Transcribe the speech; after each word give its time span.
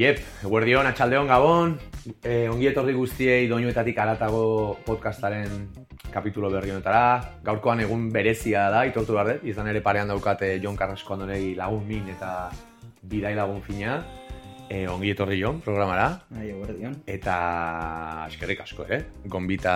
Iep, 0.00 0.20
eguerdion, 0.48 0.86
atxaldeon 0.88 1.26
gabon, 1.28 1.74
e, 2.24 2.46
ongi 2.48 2.70
etorri 2.70 2.94
guztiei 2.96 3.42
doinuetatik 3.50 3.98
aratago 4.00 4.78
podcastaren 4.86 5.66
kapitulo 6.08 6.48
berri 6.48 6.72
honetara. 6.72 7.18
Gaurkoan 7.44 7.82
egun 7.84 8.06
berezia 8.14 8.62
da, 8.72 8.86
itortu 8.88 9.18
behar 9.18 9.34
dut, 9.34 9.44
izan 9.52 9.68
ere 9.68 9.84
parean 9.84 10.08
daukate 10.08 10.54
Jon 10.64 10.78
Carrasco 10.80 11.18
andonei 11.18 11.52
lagun 11.58 11.84
min 11.84 12.08
eta 12.14 12.48
bidai 13.12 13.34
lagun 13.36 13.60
fina. 13.60 14.00
E, 14.70 14.86
ongi 14.88 15.12
etorri 15.12 15.36
Jon, 15.42 15.60
programara. 15.60 16.08
Bai, 16.32 16.48
eguerdion. 16.48 16.96
Eta 17.04 17.36
eskerrik 18.30 18.64
asko, 18.64 18.88
ere, 18.88 19.02
gonbita 19.28 19.74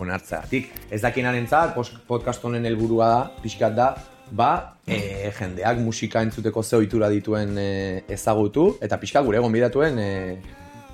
onartzeatik. 0.00 0.72
Ez 0.88 1.04
dakinaren 1.04 1.44
zat, 1.44 1.76
podcast 2.08 2.48
honen 2.48 2.64
helburua 2.64 3.12
da, 3.18 3.24
pixkat 3.44 3.76
da, 3.76 3.92
ba, 4.30 4.76
e, 4.86 5.30
jendeak 5.38 5.78
musika 5.80 6.22
entzuteko 6.22 6.62
ze 6.62 6.76
ohitura 6.76 7.08
dituen 7.08 7.58
e, 7.58 8.04
ezagutu, 8.08 8.70
eta 8.80 8.98
pixka 9.00 9.22
gure 9.22 9.38
gonbidatuen 9.38 9.98
e, 9.98 10.10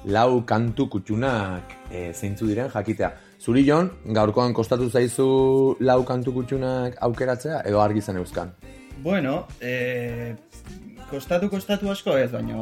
lau 0.06 0.44
kantu 0.46 0.88
kutxunak 0.92 1.76
e, 1.90 2.12
zeintzu 2.12 2.46
diren 2.50 2.70
jakitea. 2.72 3.12
Zuri 3.40 3.64
Jon, 3.66 3.90
gaurkoan 4.16 4.54
kostatu 4.56 4.88
zaizu 4.88 5.76
lau 5.80 6.02
kantu 6.04 6.32
kutxunak 6.38 6.96
aukeratzea, 7.08 7.62
edo 7.68 7.80
argi 7.80 8.00
zen 8.00 8.16
euskan? 8.22 8.54
Bueno, 9.02 9.44
e, 9.60 10.34
kostatu 11.10 11.50
kostatu 11.52 11.90
asko 11.92 12.16
ez, 12.18 12.30
baina, 12.32 12.56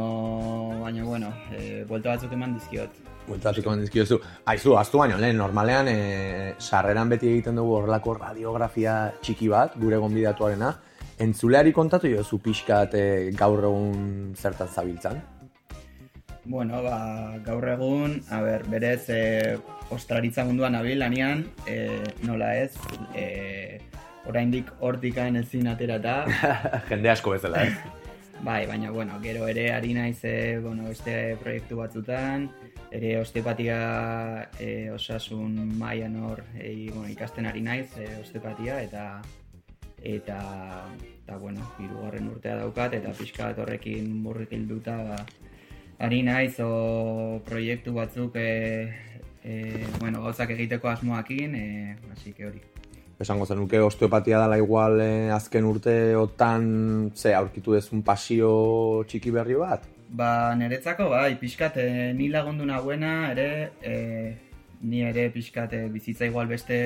baina 0.83 1.05
bueno, 1.05 1.33
e, 1.55 1.85
buelta 1.89 2.17
batzuk 2.17 2.33
eman 2.35 2.57
dizkiot. 2.59 3.12
Buelta 3.27 3.51
batzuk 3.51 3.67
eman 3.69 3.83
dizkiozu. 3.85 4.19
Aizu, 4.51 4.75
aztu 4.79 4.99
baino, 4.99 5.19
lehen, 5.23 5.37
normalean, 5.39 5.89
e, 5.89 6.55
sarreran 6.59 7.13
beti 7.13 7.31
egiten 7.31 7.61
dugu 7.61 7.77
horrelako 7.79 8.17
radiografia 8.19 8.97
txiki 9.23 9.51
bat, 9.53 9.77
gure 9.79 10.01
gonbidatuarena. 10.03 10.73
Entzuleari 11.23 11.73
kontatu 11.77 12.11
jozu 12.11 12.41
pixkat 12.43 12.97
e, 12.99 13.05
gaur 13.39 13.63
egun 13.69 14.35
zertan 14.35 14.69
zabiltzan? 14.69 15.23
Bueno, 16.45 16.83
ba, 16.83 17.39
gaur 17.47 17.69
egun, 17.71 18.19
a 18.35 18.43
ber, 18.43 18.67
berez, 18.67 19.05
e, 19.15 19.23
ostraritza 19.95 20.43
munduan 20.49 20.75
abil, 20.75 20.99
lanian, 20.99 21.47
e, 21.71 22.03
nola 22.27 22.57
ez, 22.59 22.73
e, 23.15 23.79
oraindik 24.27 24.75
hortikan 24.81 25.39
ezin 25.39 25.71
aterata. 25.71 26.25
Jende 26.91 27.15
asko 27.15 27.37
bezala, 27.37 27.69
ez? 27.71 28.02
Bai, 28.43 28.67
baina, 28.67 28.91
bueno, 28.91 29.19
gero 29.23 29.47
ere 29.49 29.73
ari 29.73 29.95
naiz, 29.95 30.25
e, 30.25 30.59
bueno, 30.59 30.89
beste 30.91 31.37
proiektu 31.43 31.79
batzutan, 31.79 32.51
ere 32.93 33.15
osteopatia 33.21 34.51
e, 34.61 34.91
osasun 34.91 35.55
mailan 35.79 36.17
hor 36.25 36.43
e, 36.59 36.91
bueno, 36.91 37.09
ikasten 37.09 37.47
ari 37.47 37.63
naiz 37.65 37.89
e, 37.97 38.09
osteopatia 38.21 38.83
eta 38.83 39.07
eta 40.03 40.39
eta 41.23 41.39
bueno, 41.39 41.63
hirugarren 41.79 42.29
urtea 42.29 42.59
daukat 42.59 42.99
eta 42.99 43.15
pixka 43.17 43.49
bat 43.53 43.63
horrekin 43.65 44.11
murrikilduta 44.25 44.99
ba, 45.07 45.23
ari 46.03 46.21
naiz 46.27 46.59
o 46.61 47.41
proiektu 47.47 47.95
batzuk 47.95 48.37
e, 48.37 48.91
e, 49.45 49.87
bueno, 50.01 50.23
gauzak 50.27 50.51
egiteko 50.51 50.91
asmoakin, 50.93 51.55
e, 51.55 51.97
hasi 52.13 52.35
hori. 52.43 52.72
Esango 53.21 53.47
zenuke 53.47 53.81
osteopatia 53.81 54.41
dela 54.41 54.59
igual 54.59 55.01
e, 55.01 55.31
azken 55.31 55.65
urteotan 55.69 57.11
ze 57.15 57.35
aurkitu 57.35 57.77
dezun 57.77 58.03
pasio 58.03 59.05
txiki 59.09 59.31
berri 59.31 59.59
bat? 59.59 59.85
Ba, 60.13 60.55
niretzako, 60.59 61.09
bai, 61.13 61.37
pixkat, 61.41 61.77
e, 61.81 62.13
ni 62.17 62.29
lagundu 62.29 62.67
nagoena, 62.69 63.33
ere, 63.33 63.73
e, 63.81 63.95
ni 64.83 65.03
ere 65.07 65.31
pixkat 65.33 65.73
e, 65.73 65.87
bizitza 65.89 66.27
igual 66.29 66.51
beste 66.51 66.79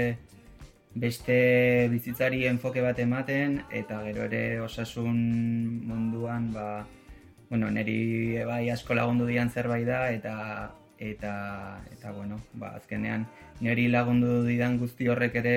beste 0.96 1.88
bizitzari 1.92 2.46
enfoke 2.48 2.80
bat 2.80 2.98
ematen, 3.02 3.58
eta 3.70 4.00
gero 4.06 4.24
ere 4.30 4.60
osasun 4.64 5.18
munduan, 5.84 6.48
ba, 6.54 6.86
bueno, 7.50 7.68
niri 7.70 8.42
bai 8.48 8.64
asko 8.72 8.96
lagundu 8.96 9.26
dian 9.28 9.50
zerbait 9.50 9.84
da, 9.86 10.06
eta, 10.14 10.36
eta, 10.98 11.80
eta, 11.92 12.12
bueno, 12.12 12.38
ba, 12.54 12.72
azkenean, 12.76 13.26
niri 13.60 13.86
lagundu 13.88 14.42
didan 14.46 14.78
guzti 14.80 15.08
horrek 15.08 15.36
ere 15.42 15.56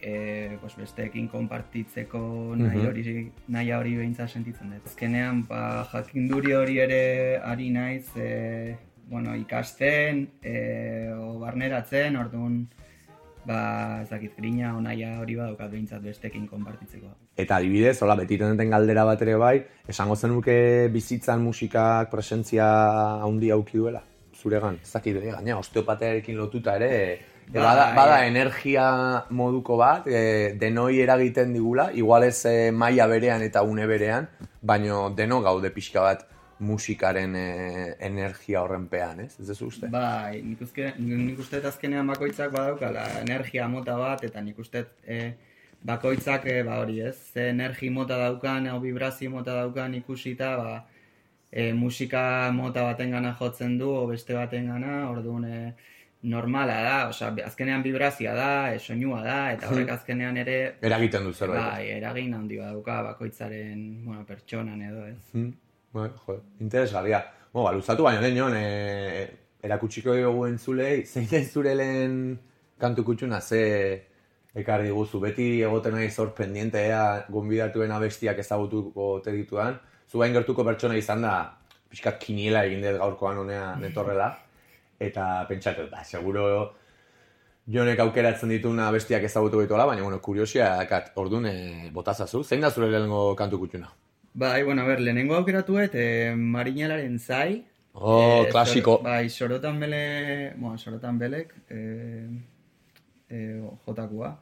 e, 0.00 0.56
pues 0.60 0.76
besteekin 0.78 1.28
konpartitzeko 1.30 2.20
nahi 2.58 2.78
mhm. 2.78 2.88
hori 2.88 3.24
nahi 3.48 3.72
hori 3.74 3.96
behintza 3.98 4.28
sentitzen 4.28 4.74
dut. 4.74 4.86
Azkenean 4.90 5.44
ba, 5.48 5.86
jakinduri 5.92 6.54
hori 6.58 6.78
ere 6.78 7.02
ari 7.42 7.70
naiz 7.70 8.06
e, 8.16 8.76
bueno, 9.10 9.34
ikasten 9.34 10.28
e, 10.42 11.10
o 11.18 11.38
barneratzen, 11.40 12.16
orduan 12.16 12.60
ba, 13.46 14.02
ezakit 14.04 14.36
grina 14.38 14.76
onaia 14.76 15.16
hori 15.20 15.34
badaukat 15.38 15.72
behintzat 15.72 16.04
bestekin 16.04 16.46
konpartitzeko. 16.50 17.10
Eta 17.40 17.58
adibidez, 17.58 17.96
hola, 18.04 18.16
beti 18.20 18.38
denten 18.40 18.70
galdera 18.70 19.06
bat 19.08 19.22
ere 19.26 19.34
bai, 19.40 19.56
esango 19.88 20.16
zenuke 20.16 20.88
bizitzan 20.92 21.42
musikak 21.42 22.10
presentzia 22.12 22.68
handi 23.24 23.50
auki 23.50 23.78
duela? 23.78 24.04
Zuregan, 24.40 24.78
ezakit, 24.82 25.20
gaina, 25.22 25.58
osteopatearekin 25.60 26.38
lotuta 26.38 26.76
ere, 26.80 26.90
bada, 27.52 27.86
bai. 27.90 27.96
bada 27.96 28.18
energia 28.26 28.86
moduko 29.30 29.76
bat, 29.80 30.06
e, 30.06 30.54
denoi 30.60 31.00
eragiten 31.04 31.52
digula, 31.54 31.90
igual 31.92 32.24
ez 32.28 32.44
e, 32.48 32.70
maila 32.72 33.06
berean 33.10 33.42
eta 33.42 33.62
une 33.62 33.86
berean, 33.90 34.28
baino 34.62 35.08
deno 35.16 35.40
gaude 35.44 35.70
pixka 35.74 36.04
bat 36.06 36.26
musikaren 36.60 37.36
e, 37.36 37.96
energia 38.06 38.62
horrenpean, 38.62 39.20
ez? 39.24 39.34
Ez 39.40 39.48
ez 39.50 39.60
uste? 39.64 39.88
Bai, 39.92 40.40
nik, 40.44 40.60
uste, 40.66 40.92
nik 40.98 41.38
uste 41.40 41.62
azkenean 41.64 42.08
bakoitzak 42.12 42.52
badaukala 42.52 43.06
energia 43.22 43.68
mota 43.68 43.96
bat, 43.98 44.24
eta 44.28 44.42
nik 44.44 44.58
uste 44.60 44.84
e, 45.04 45.20
bakoitzak 45.82 46.46
e, 46.46 46.60
ba 46.66 46.80
hori 46.82 47.00
ez, 47.08 47.16
ze 47.32 47.48
energi 47.48 47.90
mota 47.90 48.18
daukan, 48.20 48.68
o 48.74 48.80
vibrazio 48.80 49.32
mota 49.32 49.56
daukan 49.62 49.96
ikusita, 50.02 50.56
ba, 50.60 50.74
e, 51.50 51.72
musika 51.72 52.50
mota 52.54 52.84
baten 52.86 53.10
gana 53.10 53.34
jotzen 53.38 53.78
du, 53.78 53.90
o 53.90 54.06
beste 54.06 54.34
baten 54.34 54.68
gana, 54.70 55.10
orduan, 55.10 55.44
e, 55.44 55.72
normala 56.22 56.76
da, 56.84 56.96
osea, 57.08 57.32
azkenean 57.46 57.82
vibrazioa 57.82 58.34
da, 58.36 58.50
e, 58.74 58.78
soinua 58.78 59.22
da, 59.24 59.38
eta 59.54 59.68
horrek 59.70 59.94
azkenean 59.96 60.36
ere... 60.42 60.58
Eragiten 60.82 61.26
du 61.26 61.32
zerbait. 61.32 61.60
Bai, 61.60 61.88
eragin 61.96 62.34
handi 62.36 62.60
baduka 62.60 63.00
bakoitzaren, 63.10 63.82
bueno, 64.04 64.24
pertsonan 64.28 64.82
edo, 64.90 65.06
ez. 65.08 65.20
Hmm. 65.34 65.50
Bai, 65.96 66.10
jo, 66.26 66.38
interesgarria. 66.60 67.24
Bo, 67.52 67.64
ba, 67.64 67.72
luzatu 67.74 68.06
baino 68.06 68.22
lehen 68.22 68.54
e, 68.54 69.26
erakutsiko 69.66 70.14
dugu 70.14 70.46
entzulei, 70.46 71.02
zein 71.10 71.26
den 71.30 71.48
zure 71.48 71.74
lehen 71.74 72.14
kantu 72.80 73.04
kutsuna, 73.04 73.40
ze 73.40 74.06
ekarri 74.56 74.90
guzu, 74.90 75.20
beti 75.22 75.60
egoten 75.62 75.94
nahi 75.94 76.08
zor 76.10 76.32
pendientea 76.34 77.26
gonbidatuen 77.30 77.92
abestiak 77.94 78.40
ezagutuko 78.42 79.12
te 79.24 79.34
dituan, 79.34 79.76
zu 80.10 80.18
bain 80.18 80.34
gertuko 80.34 80.64
pertsona 80.66 80.96
izan 80.98 81.22
da, 81.22 81.34
pixkat 81.90 82.18
kiniela 82.22 82.64
egin 82.66 82.82
dut 82.82 82.98
gaurkoan 82.98 83.38
honea 83.44 83.76
netorrela, 83.78 84.32
eta 84.98 85.46
pentsatu, 85.48 85.86
da, 85.92 86.02
seguro 86.04 86.44
jonek 87.70 88.02
aukeratzen 88.02 88.50
dituna 88.50 88.90
bestiak 88.90 89.24
ezagutu 89.28 89.62
dituela, 89.62 89.86
baina, 89.86 90.02
bueno, 90.02 90.18
kuriosia, 90.24 90.72
dakat, 90.82 91.12
orduan, 91.22 91.46
e, 91.46 91.90
botazazu, 91.94 92.42
zein 92.42 92.66
da 92.66 92.72
zure 92.74 92.90
lehenengo 92.90 93.36
kantu 93.38 93.62
kutxuna? 93.62 93.90
Bai, 94.34 94.62
bueno, 94.66 94.82
a 94.82 94.90
ber, 94.90 95.02
lehenengo 95.06 95.36
aukeratu 95.38 95.78
et, 95.82 95.94
e, 95.94 96.34
marinalaren 96.34 97.18
zai. 97.18 97.64
Oh, 97.92 98.44
e, 98.46 98.50
klasiko. 98.50 98.98
bai, 99.06 99.28
sorotan 99.30 99.78
bele, 99.78 100.04
bueno, 100.56 100.78
sorotan 100.78 101.18
belek, 101.22 101.54
e, 101.70 101.80
e, 103.28 103.44
jotakua. 103.86 104.34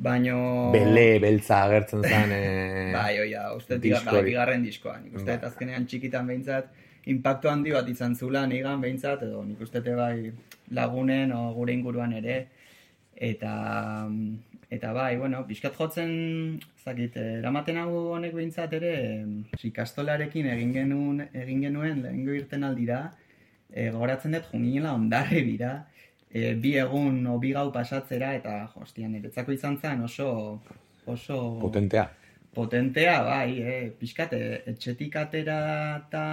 Baino... 0.00 0.70
Bele, 0.72 1.18
beltza 1.20 1.64
agertzen 1.66 2.02
zen... 2.02 2.30
E, 2.32 2.92
bai, 2.96 3.18
oia, 3.20 3.50
uste 3.56 3.76
bigarren 3.80 4.62
diskoan. 4.64 5.10
Uste, 5.12 5.34
bai. 5.34 5.50
azkenean 5.50 5.84
txikitan 5.90 6.30
behintzat, 6.30 6.70
impacto 7.12 7.50
handi 7.50 7.74
bat 7.74 7.88
izan 7.88 8.16
zula 8.16 8.46
nigan 8.48 8.80
behintzat, 8.80 9.26
edo 9.28 9.44
nik 9.44 9.60
uste 9.60 9.82
bai 9.84 10.32
lagunen 10.76 11.32
o 11.36 11.50
gure 11.56 11.76
inguruan 11.76 12.14
ere, 12.16 12.46
eta 13.16 13.52
eta 14.70 14.92
bai, 14.94 15.16
bueno, 15.18 15.42
pixkat 15.46 15.74
jotzen, 15.76 16.60
zakit, 16.78 17.16
eramaten 17.20 17.80
hau 17.82 17.90
honek 18.14 18.32
behintzat 18.36 18.72
ere, 18.78 18.92
ikastolarekin 19.66 20.46
egin 20.54 20.72
genuen, 20.76 21.24
egin 21.34 21.64
genuen 21.66 22.04
lehengo 22.04 22.36
irten 22.38 22.64
aldira, 22.64 23.08
e, 23.68 23.90
gogoratzen 23.90 24.36
dut 24.36 24.46
junginela 24.52 24.94
ondarre 24.94 25.42
bira, 25.42 25.74
e, 26.32 26.54
bi 26.54 26.76
egun 26.78 27.26
o 27.26 27.38
bi 27.38 27.52
gau 27.52 27.70
pasatzera, 27.72 28.34
eta 28.38 28.62
hostian, 28.74 29.14
eretzako 29.18 29.52
izan 29.52 29.78
zen 29.78 30.06
oso, 30.08 30.30
oso... 31.06 31.58
Potentea 31.60 32.08
potentea, 32.54 33.22
bai, 33.22 33.60
eh, 33.62 33.90
pixkate, 33.98 34.40
etxetik 34.72 35.16
atera 35.20 35.60
eta 36.00 36.24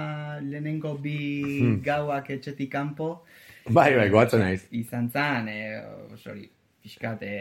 lehenengo 0.42 0.96
bi 0.98 1.18
hmm. 1.42 1.78
gauak 1.84 2.30
etxetik 2.34 2.72
kanpo. 2.72 3.22
Bai, 3.68 3.92
bai, 3.94 4.08
goatzen 4.10 4.42
naiz. 4.42 4.64
Izan 4.74 5.10
zan, 5.12 5.48
eh, 5.52 5.78
sorry, 6.16 6.48
pixkate, 6.82 7.32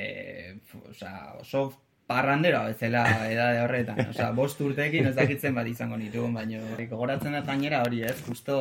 oza, 0.91 1.11
oso 1.41 1.67
parrandera 2.07 2.63
bezala 2.69 3.03
edade 3.27 3.63
horretan. 3.63 4.03
Osa, 4.11 4.29
bost 4.39 4.61
urteekin 4.61 5.09
ez 5.09 5.15
dakitzen 5.17 5.57
bat 5.57 5.67
izango 5.67 5.97
nitu, 5.97 6.27
baina 6.33 6.61
gogoratzen 6.77 7.35
da 7.35 7.43
gainera 7.47 7.81
hori 7.87 8.03
ez, 8.05 8.17
justo, 8.27 8.59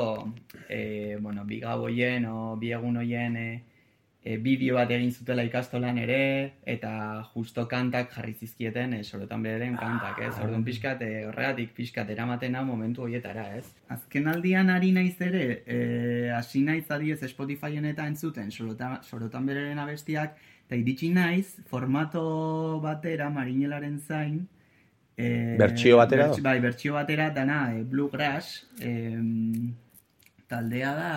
eh, 0.68 1.18
bueno, 1.20 1.44
bi 1.44 1.60
gau 1.60 1.82
hoien 1.90 2.26
o 2.30 2.56
bi 2.60 2.72
egun 2.72 3.02
hoien 3.02 3.36
eh, 3.36 3.56
e, 4.26 4.36
bideo 4.42 4.74
bat 4.74 4.90
egin 4.90 5.12
zutela 5.14 5.44
ikastolan 5.46 6.00
ere, 6.02 6.18
eta 6.66 6.90
justo 7.30 7.66
kantak 7.70 8.10
jarri 8.16 8.34
zizkieten, 8.34 8.96
e, 8.98 9.04
sorotan 9.04 9.44
bereren 9.46 9.76
kantak, 9.78 10.18
ez? 10.26 10.32
Orduan 10.42 10.64
pixkat, 10.66 11.04
e, 11.06 11.22
horregatik 11.28 11.70
pixkat 11.76 12.10
eramaten 12.16 12.58
hau 12.58 12.64
momentu 12.66 13.06
horietara, 13.06 13.46
ez? 13.60 13.70
Azken 13.94 14.26
aldian 14.32 14.72
ari 14.74 14.90
naiz 14.96 15.14
ere, 15.22 15.46
e, 15.62 15.78
hasi 16.34 16.64
naiz 16.66 16.90
adiez 16.90 17.20
Spotifyen 17.30 17.86
eta 17.92 18.08
entzuten, 18.10 18.50
sorotan, 18.50 18.98
sorotan 19.06 19.46
bereren 19.46 19.78
abestiak, 19.78 20.34
eta 20.66 20.82
iritsi 20.82 21.12
naiz, 21.14 21.46
formato 21.70 22.26
batera, 22.82 23.30
marinelaren 23.30 23.98
zain, 24.02 24.44
E, 25.16 25.56
bertxio 25.56 25.96
batera? 25.96 26.26
Bertxio, 26.26 26.42
bai, 26.44 26.58
bertxio 26.60 26.92
batera, 26.92 27.30
dana, 27.32 27.60
e, 27.72 27.84
Bluegrass, 27.88 28.66
e, 28.84 28.90
taldea 30.48 30.94
da 30.94 31.12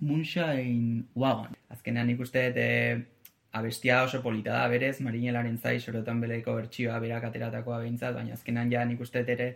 Moonshine 0.00 1.04
Wagon. 1.14 1.56
Azkenean 1.70 2.10
ikuste 2.10 2.46
dut, 2.48 2.60
e, 2.60 3.20
abestia 3.52 4.02
oso 4.04 4.22
polita 4.22 4.52
da, 4.54 4.68
berez, 4.68 5.00
marinelaren 5.04 5.58
zai, 5.58 5.78
sorotan 5.80 6.20
beleiko 6.22 6.54
bertxioa 6.54 7.00
berak 7.02 7.26
ateratakoa 7.30 7.80
behintzat, 7.82 8.14
baina 8.14 8.36
azkenean 8.38 8.70
ja 8.72 8.84
nik 8.86 9.00
uste 9.00 9.24
ere 9.26 9.50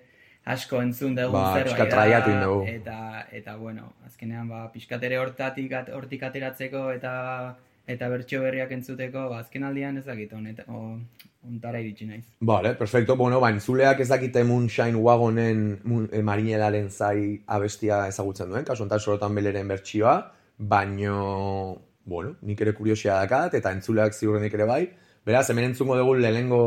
asko 0.45 0.81
entzun 0.85 1.15
dugu 1.17 1.33
ba, 1.39 1.45
zerbait 1.57 1.91
da, 1.91 2.41
dugu. 2.45 2.65
eta, 2.69 3.27
eta 3.33 3.57
bueno, 3.57 3.93
azkenean 4.07 4.49
ba, 4.49 4.67
pixkatere 4.75 5.19
hortatik 5.19 5.73
hortik 5.95 6.27
ateratzeko 6.29 6.91
eta 6.93 7.15
eta 7.87 8.09
bertxio 8.09 8.43
berriak 8.43 8.73
entzuteko, 8.73 9.29
ba, 9.31 9.41
azken 9.45 9.65
aldian 9.65 9.99
ez 10.01 10.05
dakit, 10.05 10.33
honet, 10.33 10.61
ontara 11.49 11.81
iritsi 11.81 12.07
naiz. 12.07 12.25
Vale, 12.41 12.75
perfecto. 12.75 13.17
Bueno, 13.17 13.41
ba, 13.41 13.51
entzuleak 13.53 14.01
ez 14.01 14.09
dakite 14.09 14.45
Moonshine 14.45 14.97
Wagonen 14.97 15.65
e, 16.11 16.23
marinelaren 16.23 16.91
zai 16.91 17.41
abestia 17.47 18.05
ezagutzen 18.09 18.51
duen, 18.51 18.65
kasu 18.65 18.85
ontan 18.85 19.01
sorotan 19.01 19.35
beleren 19.35 19.69
bertxioa, 19.69 20.15
baino, 20.59 21.77
bueno, 22.05 22.37
nik 22.43 22.61
ere 22.61 22.75
kuriosia 22.75 23.19
dakat, 23.23 23.59
eta 23.61 23.73
entzuleak 23.75 24.15
ziurrenik 24.15 24.55
ere 24.55 24.69
bai. 24.71 24.83
Beraz, 25.25 25.49
hemen 25.51 25.71
entzungo 25.71 25.97
dugu 25.97 26.19
lehengo 26.21 26.65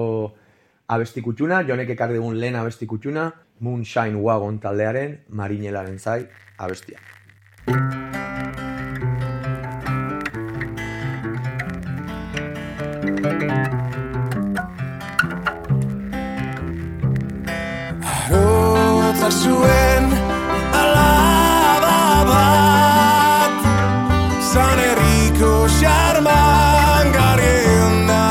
abesti 0.87 1.21
kutxuna, 1.21 1.61
jonek 1.67 1.91
ekarri 1.97 2.17
dugun 2.17 2.39
lehen 2.39 2.55
abesti 2.55 2.87
kutxuna, 2.89 3.29
Moonshine 3.59 4.21
Wagon 4.21 4.59
taldearen 4.61 5.19
marinelaren 5.29 5.97
zai 5.99 6.21
abestia. 6.57 7.01
Arotzak 19.27 19.43
zuen 19.43 20.05
alaba 20.81 22.23
bat. 22.29 23.53
Zan 24.51 24.79
erriko 24.79 25.67
xarman 25.79 27.11
garien 27.17 28.07
da. 28.07 28.27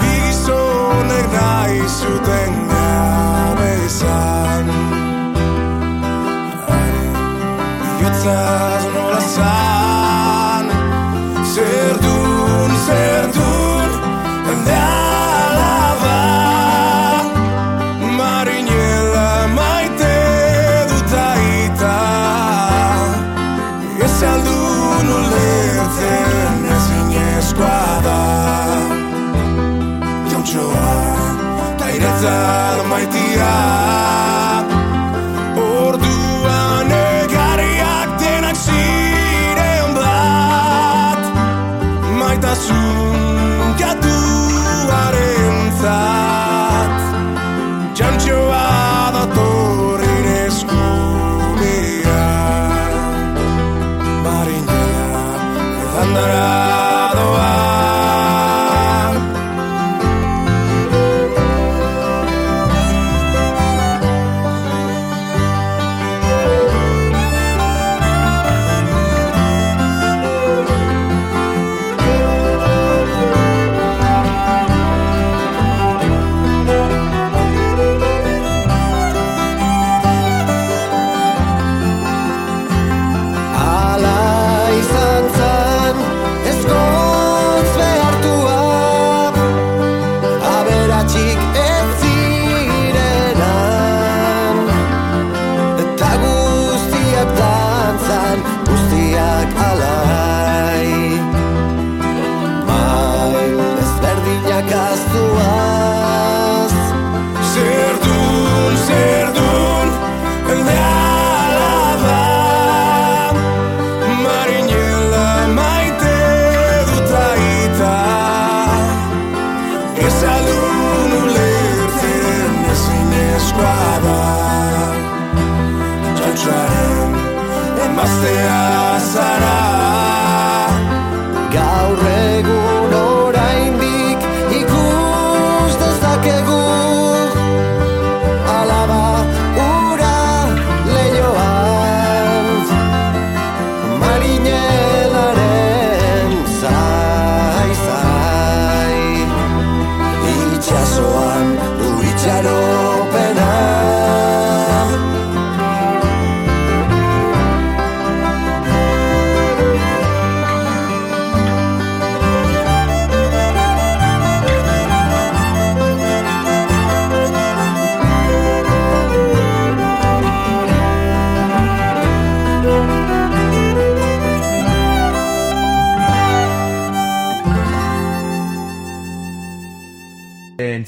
Bigizonek 0.00 1.26
nahi 1.36 1.80
zuten 1.98 2.37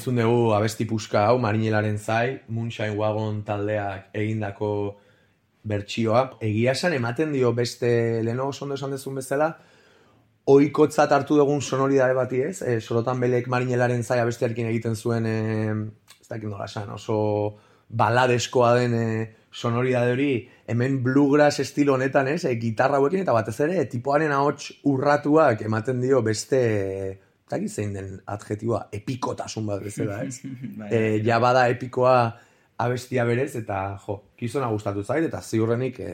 Entzun 0.01 0.17
dugu 0.17 0.47
abesti 0.57 0.87
puska 0.89 1.27
hau, 1.29 1.35
marinelaren 1.37 1.99
zai, 2.01 2.39
Moonshine 2.49 2.95
Wagon 2.97 3.43
taldeak 3.45 4.07
egindako 4.17 4.69
bertsioa. 5.61 6.23
Egia 6.41 6.73
esan 6.73 6.95
ematen 6.97 7.29
dio 7.35 7.51
beste 7.53 7.91
leheno 8.25 8.47
ondo 8.49 8.79
esan 8.79 8.95
dezun 8.97 9.21
bezala, 9.21 9.51
oikotzat 10.49 11.13
hartu 11.13 11.37
dugun 11.37 11.61
sonoridade 11.61 12.17
bati 12.17 12.41
ez, 12.47 12.63
e, 12.63 12.79
sorotan 12.81 13.21
belek 13.21 13.45
marinelaren 13.45 14.01
zai 14.01 14.17
abestiarekin 14.23 14.73
egiten 14.73 14.97
zuen, 14.97 15.29
e, 15.29 16.17
ez 16.17 16.27
dakit 16.33 16.49
nola 16.49 16.65
esan, 16.65 16.89
oso 16.97 17.21
baladeskoa 17.89 18.73
den 18.79 18.97
e, 18.97 19.07
sonoridade 19.53 20.15
hori, 20.17 20.31
hemen 20.65 21.03
bluegrass 21.05 21.61
estilo 21.61 21.93
honetan, 21.93 22.33
ez, 22.33 22.41
e, 22.49 22.57
gitarra 22.57 22.97
hauekin, 22.97 23.21
eta 23.21 23.37
batez 23.37 23.59
ere, 23.67 23.85
tipoaren 23.85 24.33
ahots 24.33 24.71
urratuak 24.81 25.61
ematen 25.69 26.01
dio 26.01 26.25
beste, 26.25 26.65
eta 27.57 27.67
zein 27.67 27.93
den 27.93 28.13
adjetiboa, 28.25 28.85
epikotasun 28.95 29.67
bat 29.67 29.83
bezala, 29.83 30.23
ez? 30.23 30.39
Bai, 30.79 30.89
e, 30.91 31.01
ja 31.25 31.39
bada 31.39 31.67
epikoa 31.69 32.15
abestia 32.81 33.25
berez, 33.25 33.55
eta 33.59 33.97
jo, 34.05 34.21
kizona 34.37 34.69
gustatu 34.71 35.03
zait, 35.03 35.25
eta 35.27 35.41
ziurrenik 35.41 35.99
e, 35.99 36.13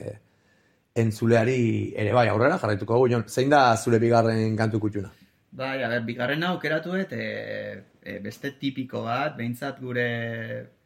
entzuleari 0.97 1.93
ere 1.95 2.13
bai 2.15 2.27
aurrera 2.31 2.57
jarraituko 2.57 2.97
dugu, 2.97 3.23
zein 3.29 3.49
da 3.53 3.75
zure 3.77 3.99
bigarren 3.99 4.55
kantu 4.57 4.81
kutxuna? 4.81 5.11
Bai, 5.57 5.83
a 5.83 5.89
ber, 5.89 6.03
bigarrena 6.05 6.51
aukeratu 6.55 6.97
et, 6.97 7.13
e, 7.13 7.83
e, 8.01 8.19
beste 8.23 8.51
tipiko 8.59 9.03
bat, 9.05 9.37
behintzat 9.37 9.79
gure... 9.81 10.07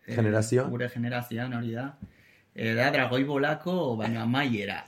e, 0.05 0.15
Generazioa? 0.15 0.67
Gure 0.70 0.89
generazioan 0.91 1.55
hori 1.58 1.74
da. 1.75 1.89
E, 2.53 2.74
da, 2.75 2.91
dragoi 2.91 3.24
bolako, 3.24 3.96
baina 4.00 4.24
amaiera. 4.27 4.84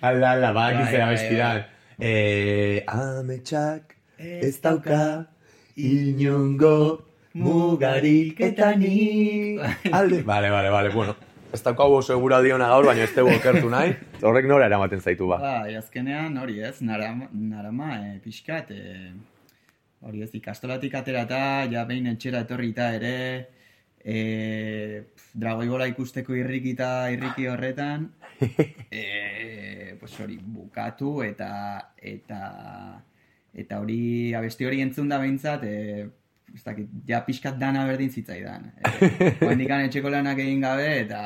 Alda, 0.00 0.30
alda, 0.32 0.52
ba, 0.52 0.70
Bai, 0.70 0.76
gizera 0.80 1.06
bai, 1.10 1.62
Eh, 1.98 2.84
ametsak 2.86 3.96
ez 4.18 4.56
dauka 4.62 5.26
inongo 5.76 7.04
mugarik 7.34 8.40
eta 8.40 8.72
nik. 8.76 9.60
Alde, 9.92 10.22
bale, 10.30 10.50
bale, 10.50 10.70
bale, 10.70 10.90
bueno. 10.90 11.16
Ez 11.52 11.60
daukagu 11.60 11.98
oso 11.98 12.14
egura 12.14 12.40
diona 12.40 12.70
gaur, 12.70 12.86
baina 12.88 13.04
ez 13.04 13.12
dugu 13.12 13.34
okertu 13.36 13.68
nahi. 13.68 13.92
Horrek 14.24 14.48
nora 14.48 14.70
eramaten 14.70 15.02
zaitu 15.04 15.28
ba. 15.28 15.36
Bai, 15.42 15.74
azkenean 15.76 16.38
hori 16.40 16.62
ez, 16.64 16.78
narama, 16.80 17.28
narama 17.32 17.98
e, 17.98 18.14
pixkat, 18.24 18.70
e, 18.72 19.10
hori 20.00 20.24
ez, 20.24 20.30
ikastolatik 20.38 20.94
aterata, 20.96 21.42
ja 21.68 21.84
behin 21.84 22.08
etxera 22.14 22.46
etorrita 22.46 22.88
ere, 22.96 23.12
e, 24.04 25.04
pf, 25.14 25.30
dragoi 25.34 25.68
bola 25.70 25.86
ikusteko 25.90 26.34
irrikita 26.36 27.10
irriki 27.14 27.46
horretan, 27.50 28.10
e, 28.90 29.96
pues 30.00 30.18
hori, 30.20 30.38
bukatu 30.42 31.20
eta, 31.26 31.52
eta, 31.96 32.42
eta 33.54 33.78
hori, 33.80 34.34
abesti 34.34 34.66
hori 34.66 34.82
entzun 34.84 35.08
da 35.12 35.20
behintzat, 35.22 35.64
e, 35.64 36.08
ez 36.52 36.62
dakit, 36.66 36.88
ja 37.08 37.22
pixkat 37.24 37.56
dana 37.60 37.86
berdin 37.88 38.10
zitzaidan. 38.12 38.68
E, 38.76 39.32
Oendikan 39.48 39.86
etxeko 39.86 40.12
lanak 40.12 40.42
egin 40.42 40.60
gabe, 40.64 40.88
eta, 41.04 41.22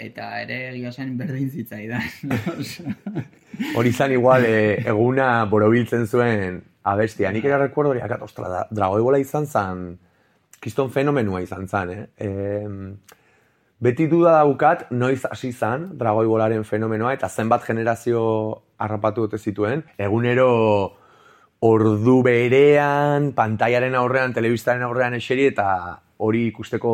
eta 0.00 0.30
ere 0.44 0.60
egia 0.70 0.92
berdin 1.18 1.50
zitzaidan. 1.50 2.06
Hori 3.76 3.90
izan 3.92 4.12
igual, 4.12 4.46
e, 4.46 4.80
eguna 4.88 5.44
borobiltzen 5.50 6.06
zuen 6.06 6.62
abestia. 6.82 7.32
Nik 7.32 7.44
ere 7.44 7.58
recuerdo 7.58 7.90
hori, 7.92 8.00
akat, 8.00 8.22
ostra, 8.22 8.64
dragoi 8.70 9.20
izan 9.20 9.46
zan, 9.46 9.98
kiston 10.60 10.90
fenomenua 10.92 11.40
izan 11.42 11.68
zan, 11.68 11.90
eh? 11.90 12.06
E, 12.20 12.28
beti 13.80 14.06
duda 14.12 14.36
daukat, 14.42 14.90
noiz 14.92 15.22
hasi 15.30 15.52
zan, 15.52 15.90
dragoi 15.98 16.26
bolaren 16.28 16.64
fenomenoa, 16.68 17.14
eta 17.16 17.28
zenbat 17.28 17.64
generazio 17.64 18.22
harrapatu 18.78 19.26
dute 19.26 19.40
zituen. 19.40 19.84
Egunero 19.98 20.50
ordu 21.64 22.20
berean, 22.24 23.32
pantaiaren 23.36 23.96
aurrean, 23.96 24.36
telebistaren 24.36 24.84
aurrean 24.84 25.16
eseri, 25.16 25.48
eta 25.52 25.66
hori 26.20 26.46
ikusteko 26.50 26.90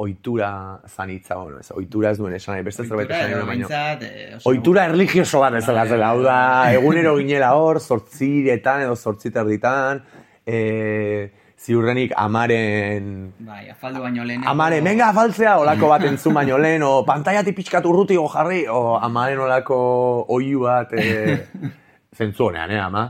ohitura 0.00 0.50
zanitza, 0.88 1.36
bueno, 1.36 1.58
ez, 1.60 1.70
ohitura 1.76 2.12
ez 2.14 2.18
duen 2.20 2.36
esan 2.36 2.54
nahi, 2.56 2.64
beste 2.64 2.86
zerbait 2.86 3.10
esan 3.10 3.34
nahi, 3.34 3.48
behintzat, 3.50 4.04
eh, 4.06 4.38
Ohitura 4.48 4.86
erlijioso 4.88 5.42
bat 5.42 5.58
bezala 5.58 5.84
zela, 5.84 6.14
hau 6.14 6.22
da, 6.24 6.38
egunero 6.72 7.12
ginela 7.18 7.50
hor, 7.60 7.80
zortziretan 7.80 8.86
edo 8.86 8.96
zortziterditan, 8.96 10.00
e, 10.48 10.62
ziurrenik 11.58 12.12
amaren 12.16 13.32
Bai, 13.42 13.68
afaldu 13.72 14.02
baino 14.04 14.24
leheneko... 14.24 14.50
Amaren, 14.50 14.84
venga, 14.84 15.08
afaltzea, 15.10 15.56
olako 15.58 15.90
bat 15.90 16.04
entzun 16.06 16.36
baino 16.38 16.58
lehen, 16.58 16.84
o 16.86 17.02
pantaiatik 17.06 17.56
pixkat 17.56 17.86
urruti 17.86 18.18
jarri, 18.34 18.64
o 18.70 18.96
amaren 18.96 19.42
olako 19.46 19.78
oiu 20.28 20.60
bat, 20.66 20.92
e, 20.94 21.36
zentzu 22.18 22.48
honean, 22.48 22.70
eh, 22.70 22.80
ama, 22.80 23.04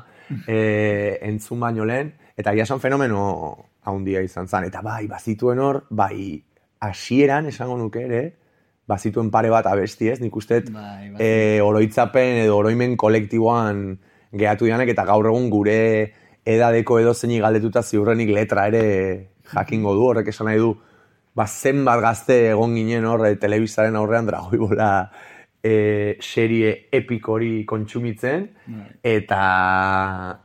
e, 0.46 1.18
entzun 1.28 1.60
baino 1.60 1.84
lehen, 1.84 2.14
eta 2.36 2.52
egia 2.52 2.78
fenomeno 2.78 3.56
haundia 3.84 4.22
izan 4.22 4.48
zen, 4.48 4.64
eta 4.64 4.80
bai, 4.82 5.06
bazituen 5.08 5.58
hor, 5.58 5.84
bai, 5.90 6.42
hasieran 6.80 7.46
esango 7.46 7.76
nuke 7.76 8.04
ere, 8.04 8.22
bazituen 8.88 9.30
pare 9.30 9.50
bat 9.50 9.66
abesti 9.66 10.08
ez, 10.08 10.20
nik 10.20 10.36
uste, 10.36 10.62
Bai, 10.72 11.10
bai. 11.12 11.20
e, 11.20 11.60
oroitzapen 11.60 12.44
edo 12.46 12.56
oroimen 12.56 12.96
kolektiboan 12.96 13.98
gehatu 14.32 14.64
dianek, 14.64 14.94
eta 14.94 15.04
gaur 15.04 15.28
egun 15.28 15.50
gure 15.52 15.78
edadeko 16.48 16.98
edo 17.02 17.14
zeini 17.14 17.40
galdetuta 17.44 17.82
ziurrenik 17.82 18.30
letra 18.32 18.66
ere 18.70 18.84
jakingo 19.52 19.94
du, 19.96 20.04
horrek 20.08 20.30
esan 20.32 20.48
nahi 20.48 20.60
du, 20.62 20.74
ba, 21.36 21.46
zenbat 21.46 22.00
gazte 22.04 22.38
egon 22.52 22.76
ginen 22.76 23.06
hor, 23.08 23.26
e, 23.28 23.36
telebistaren 23.40 23.96
aurrean 24.00 24.28
dragoi 24.28 24.60
bola 24.60 24.88
e, 25.62 26.16
serie 26.24 26.88
epiko 26.94 27.36
hori 27.36 27.52
kontsumitzen, 27.68 28.48
Bai. 28.66 28.88
eta, 29.16 29.42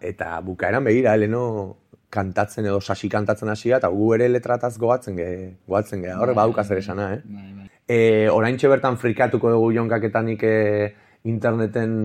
eta 0.01 0.35
bukaeran 0.45 0.85
begira, 0.89 1.15
leno 1.19 1.45
kantatzen 2.13 2.67
edo 2.69 2.81
sasi 2.81 3.09
kantatzen 3.09 3.49
hasia, 3.49 3.79
eta 3.79 3.89
gu 3.89 4.11
ere 4.17 4.27
letrataz 4.29 4.75
gogatzen 4.77 5.17
ge, 5.17 5.29
gogatzen 5.67 6.03
ge, 6.05 6.13
horrek 6.13 6.37
badauka 6.37 6.65
zer 6.67 6.83
esana, 6.83 7.13
eh? 7.15 7.23
Bai, 7.25 7.49
bai. 7.61 7.71
E, 7.83 7.97
oraintxe 8.31 8.69
bertan 8.71 8.99
frikatuko 8.99 9.49
dugu 9.55 9.73
jonkaketanik 9.79 10.45
e, 10.47 10.55
interneten 11.31 11.95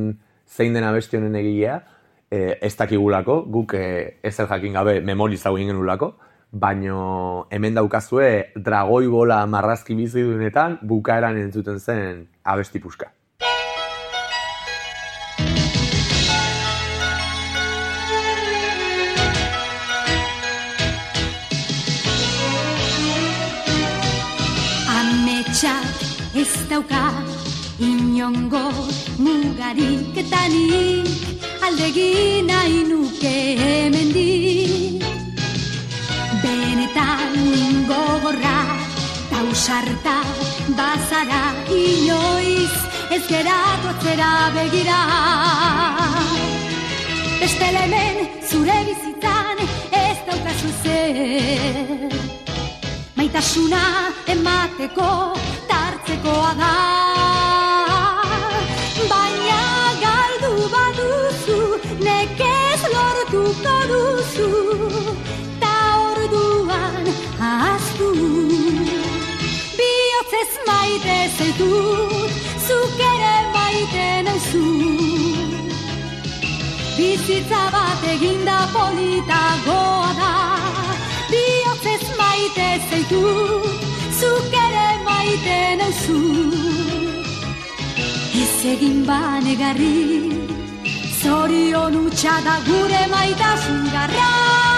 zein 0.49 0.75
den 0.75 0.87
abesti 0.88 1.19
honen 1.19 1.37
egilea, 1.38 1.83
e, 2.30 2.58
ez 2.61 2.75
dakigulako, 2.76 3.42
guk 3.50 3.75
e, 3.75 4.18
ezer 4.23 4.49
jakin 4.49 4.80
gabe 4.80 5.00
memorizau 5.00 5.56
egin 5.56 5.73
genulako, 5.75 6.14
baino 6.50 7.47
hemen 7.50 7.76
daukazue 7.76 8.52
dragoi 8.56 9.06
bola 9.12 9.44
marrazki 9.47 9.94
bizidunetan 9.94 10.78
bukaeran 10.82 11.37
entzuten 11.37 11.78
zen 11.78 12.26
abesti 12.44 12.80
puska. 12.80 13.12
Ez 26.38 26.68
dauka 26.70 27.08
inongo 27.82 28.70
mugarik 29.18 30.14
eta 30.23 30.42
nik 30.52 31.38
aldegi 31.69 32.43
nahi 32.49 32.79
nuke 32.89 33.35
hemendik. 33.61 35.03
Benetan 36.43 37.35
gogorra 37.91 38.59
tausarta 39.31 40.17
bazara 40.79 41.43
inoiz 41.81 42.77
ez 43.17 43.25
geratu 43.33 43.91
atzera 43.93 44.31
begira. 44.57 45.01
Beste 47.41 47.69
hemen 47.81 48.17
zure 48.51 48.79
bizitzan 48.89 49.61
ez 50.05 50.17
daukazu 50.31 50.73
zer. 50.83 52.17
Maitasuna 53.19 53.85
emateko 54.37 55.13
tartzekoa 55.69 56.55
da 56.63 57.08
Bihotzez 70.38 70.59
maite 70.66 71.16
zaitut 71.37 72.30
Zuk 72.66 73.00
ere 73.00 73.37
maite 73.54 74.23
nauzu. 74.26 74.66
Bizitza 76.97 77.62
bat 77.73 78.04
eginda 78.12 78.59
politagoa 78.73 80.12
da 80.21 80.30
Bihotzez 81.30 82.07
maite 82.21 82.68
zaitu 82.90 83.23
Zuk 84.21 84.54
ere 84.62 84.88
maite 85.09 85.59
nauzu. 85.83 86.23
Ez 88.42 88.64
egin 88.75 89.04
banegarri 89.07 89.95
Zorion 91.21 92.04
utxa 92.07 92.40
da 92.45 92.61
gure 92.68 93.07
maitasun 93.11 93.90
garra 93.90 94.77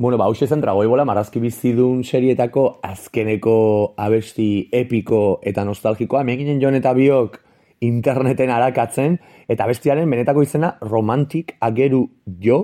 Bueno, 0.00 0.16
ba, 0.16 0.24
hauxe 0.30 0.46
zen 0.48 0.62
dragoi 0.64 0.86
bola 0.88 1.04
marrazki 1.04 1.42
bizidun 1.42 1.98
serietako 2.08 2.62
azkeneko 2.88 3.56
abesti 4.00 4.46
epiko 4.72 5.18
eta 5.44 5.60
nostalgikoa. 5.68 6.22
Hemen 6.22 6.38
ginen 6.40 6.62
jon 6.62 6.78
eta 6.78 6.94
biok 6.96 7.34
interneten 7.84 8.48
arakatzen, 8.48 9.18
eta 9.44 9.66
bestiaren 9.68 10.08
benetako 10.08 10.46
izena 10.46 10.70
romantik 10.80 11.52
ageru 11.60 12.06
jo, 12.40 12.62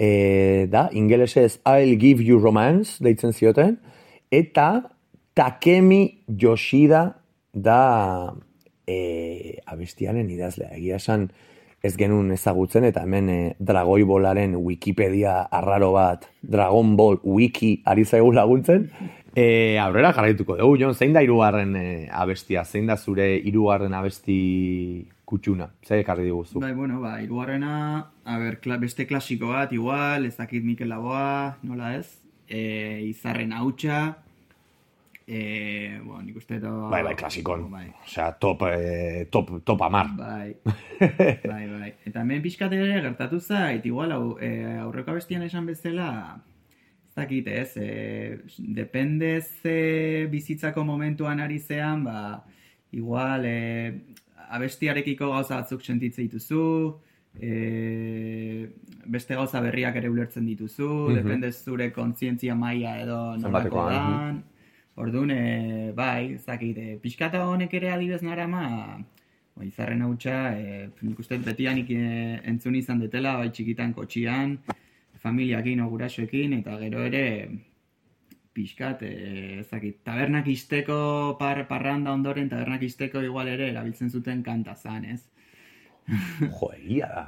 e, 0.00 0.64
da, 0.72 0.86
ingelesez 0.96 1.58
I'll 1.68 1.92
give 2.00 2.24
you 2.24 2.40
romance, 2.40 3.04
deitzen 3.04 3.36
zioten, 3.36 3.76
eta 4.32 4.70
Takemi 5.36 6.22
Yoshida 6.40 7.02
da 7.52 7.82
e, 8.88 9.60
abestiaren 9.68 10.32
idazlea. 10.32 10.72
Egia 10.80 10.96
esan, 11.04 11.28
ez 11.82 11.96
genuen 11.96 12.32
ezagutzen, 12.34 12.86
eta 12.88 13.02
hemen 13.06 13.28
e, 13.30 13.40
Dragoi 13.58 14.02
Bolaren 14.08 14.56
Wikipedia 14.56 15.42
arraro 15.50 15.92
bat, 15.94 16.26
Dragon 16.42 16.96
Ball 16.96 17.20
Wiki 17.22 17.80
ari 17.84 18.04
zaigu 18.04 18.32
laguntzen. 18.32 18.90
E, 19.36 19.76
aurrera 19.76 20.14
jarraituko 20.16 20.54
dugu, 20.56 20.78
Jon, 20.80 20.94
zein 20.96 21.12
da 21.12 21.20
hirugarren 21.20 21.74
e, 21.76 21.88
abestia? 22.08 22.62
Zein 22.64 22.86
da 22.88 22.94
zure 22.96 23.26
hirugarren 23.36 23.92
abesti 23.92 24.36
kutxuna? 25.28 25.66
Zer 25.84 26.00
ekarri 26.00 26.24
diguzu? 26.24 26.62
Bai, 26.62 26.70
bueno, 26.72 27.02
ba, 27.02 27.18
irugarrena, 27.20 27.74
a 28.24 28.38
ber, 28.40 28.56
kla, 28.64 28.78
beste 28.80 29.04
klasiko 29.04 29.50
bat, 29.52 29.74
igual, 29.76 30.24
ez 30.24 30.38
dakit 30.38 30.64
Mikel 30.64 30.88
Laboa, 30.88 31.58
nola 31.68 31.92
ez? 31.98 32.06
E, 32.48 32.62
izarren 33.10 33.52
hautsa, 33.52 34.00
e, 35.26 36.00
bueno, 36.04 36.22
nik 36.22 36.36
uste 36.38 36.56
edo... 36.60 36.88
Bai, 36.90 37.02
bai, 37.02 37.14
klasikon. 37.18 37.64
Bai, 37.70 37.88
Osea, 38.06 38.32
top, 38.38 38.62
e, 38.70 39.26
top, 39.30 39.50
top 39.64 39.82
amar. 39.82 40.06
bai, 40.16 40.54
bai, 41.50 41.64
bai. 41.68 41.92
Eta 42.06 42.20
hemen 42.22 42.42
pixkat 42.44 42.72
ere 42.72 43.00
gertatu 43.02 43.40
zait, 43.40 43.84
igual, 43.86 44.12
hau, 44.14 44.36
e, 44.40 44.52
aurreko 44.84 45.10
abestian 45.16 45.42
esan 45.42 45.66
bezala, 45.66 46.10
ez 47.08 47.14
dakit 47.18 47.48
ez, 47.48 47.72
e, 47.76 48.38
depende 48.58 49.40
ze 49.42 50.28
bizitzako 50.30 50.84
momentuan 50.84 51.40
ari 51.40 51.58
zean, 51.58 52.04
ba, 52.04 52.44
igual, 52.92 53.44
e, 53.44 54.00
abestiarekiko 54.54 55.32
gauza 55.32 55.56
batzuk 55.58 55.82
sentitzen 55.82 56.28
dituzu, 56.28 56.62
e, 57.34 58.68
beste 59.06 59.34
gauza 59.34 59.60
berriak 59.60 59.96
ere 59.98 60.08
ulertzen 60.08 60.46
dituzu, 60.46 60.86
Mhm. 61.08 61.14
depende 61.18 61.50
zure 61.52 61.90
kontzientzia 61.92 62.54
maila 62.54 62.98
edo 63.00 63.18
Zenbatekoa, 63.40 63.90
dan. 63.90 64.44
Orduan, 64.96 65.30
e, 65.30 65.92
bai, 65.92 66.32
ez 66.34 66.44
dakit, 66.46 66.78
e, 66.80 66.96
pixkata 67.02 67.42
honek 67.44 67.74
ere 67.76 67.90
adibez 67.92 68.22
narama, 68.24 68.62
ba, 69.52 69.64
izarren 69.66 70.00
hautsa, 70.06 70.36
e, 70.56 70.86
nik 71.04 71.20
uste 71.20 71.36
betianik 71.44 71.90
e, 71.92 72.00
entzun 72.52 72.78
izan 72.80 73.02
detela, 73.04 73.34
bai 73.42 73.50
txikitan 73.52 73.92
kotxian, 73.98 74.56
familiakin 75.20 75.82
o 75.84 75.90
gurasoekin, 75.92 76.56
eta 76.62 76.78
gero 76.80 77.04
ere 77.04 77.24
pixkat, 78.56 79.04
e, 79.04 79.60
ez 79.60 79.68
dakit, 79.68 80.00
tabernak 80.08 80.48
izteko 80.48 80.98
par, 81.40 81.60
parranda 81.68 82.16
ondoren, 82.16 82.48
tabernak 82.48 82.88
izteko 82.88 83.20
igual 83.28 83.52
ere 83.52 83.68
erabiltzen 83.74 84.08
zuten 84.08 84.40
kanta 84.46 84.78
zan, 84.80 85.04
ez? 85.04 85.20
Jo, 86.40 86.72
egia 86.72 87.12
da. 87.12 87.26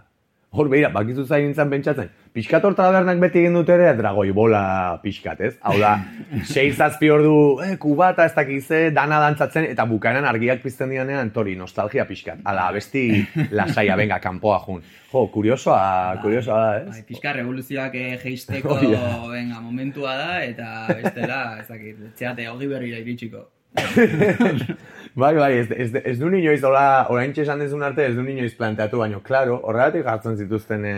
Hor 0.49 0.71
behira, 0.73 0.88
bakizu 0.88 1.26
zain 1.28 1.45
nintzen 1.45 1.69
pentsatzen. 1.69 2.07
Piskat 2.33 2.64
hor 2.64 2.73
tabernak 2.75 3.19
beti 3.21 3.43
egin 3.43 3.52
dut 3.59 3.69
ere, 3.69 3.90
dragoi 3.99 4.31
bola 4.33 4.61
piskat, 5.02 5.43
ez? 5.45 5.50
Hau 5.61 5.75
da, 5.81 5.90
sei 6.52 6.71
zazpi 6.73 7.11
ordu, 7.12 7.35
eh, 7.67 7.75
kubata 7.81 8.25
ez 8.25 8.33
dakize, 8.33 8.78
dana 8.97 9.19
dantzatzen, 9.21 9.67
eta 9.69 9.85
bukaeran 9.90 10.25
argiak 10.25 10.62
pizten 10.64 10.88
dianean, 10.95 11.35
tori, 11.37 11.52
nostalgia 11.57 12.07
piskat. 12.09 12.40
Ala, 12.49 12.71
abesti 12.73 13.05
lasaia, 13.61 13.97
venga, 14.00 14.21
kanpoa 14.25 14.62
jun. 14.64 14.81
Jo, 15.12 15.26
kuriosoa, 15.37 16.17
kuriosoa 16.25 16.62
da, 16.64 16.73
Bai, 16.88 16.99
ez? 17.02 17.05
pixka 17.12 17.37
revoluzioak 17.37 17.95
eh, 18.00 18.17
jeisteko, 18.25 18.73
Hori 18.78 18.95
da. 18.97 19.05
venga, 19.28 19.61
momentua 19.61 20.17
da, 20.17 20.33
eta 20.49 20.73
bestela, 21.02 21.43
ez 21.61 21.69
dakit, 21.69 22.00
etxeate, 22.14 22.49
hogi 22.49 22.73
berrira 22.73 23.05
iritsiko. 23.05 23.45
bai, 25.14 25.34
bai, 25.37 25.52
ez, 25.58 25.70
ez, 25.70 25.90
ez 25.94 26.16
du 26.18 26.30
inoiz, 26.32 26.62
hola, 26.64 27.06
orain 27.12 27.34
esan 27.37 27.60
dezun 27.60 27.82
arte, 27.82 28.06
ez 28.06 28.14
du 28.16 28.25
inoiz 28.25 28.54
planteatu, 28.56 28.98
baino, 29.02 29.20
klaro, 29.25 29.58
horregatik 29.64 30.06
jartzen 30.06 30.38
zituzten 30.40 30.87
e, 30.88 30.94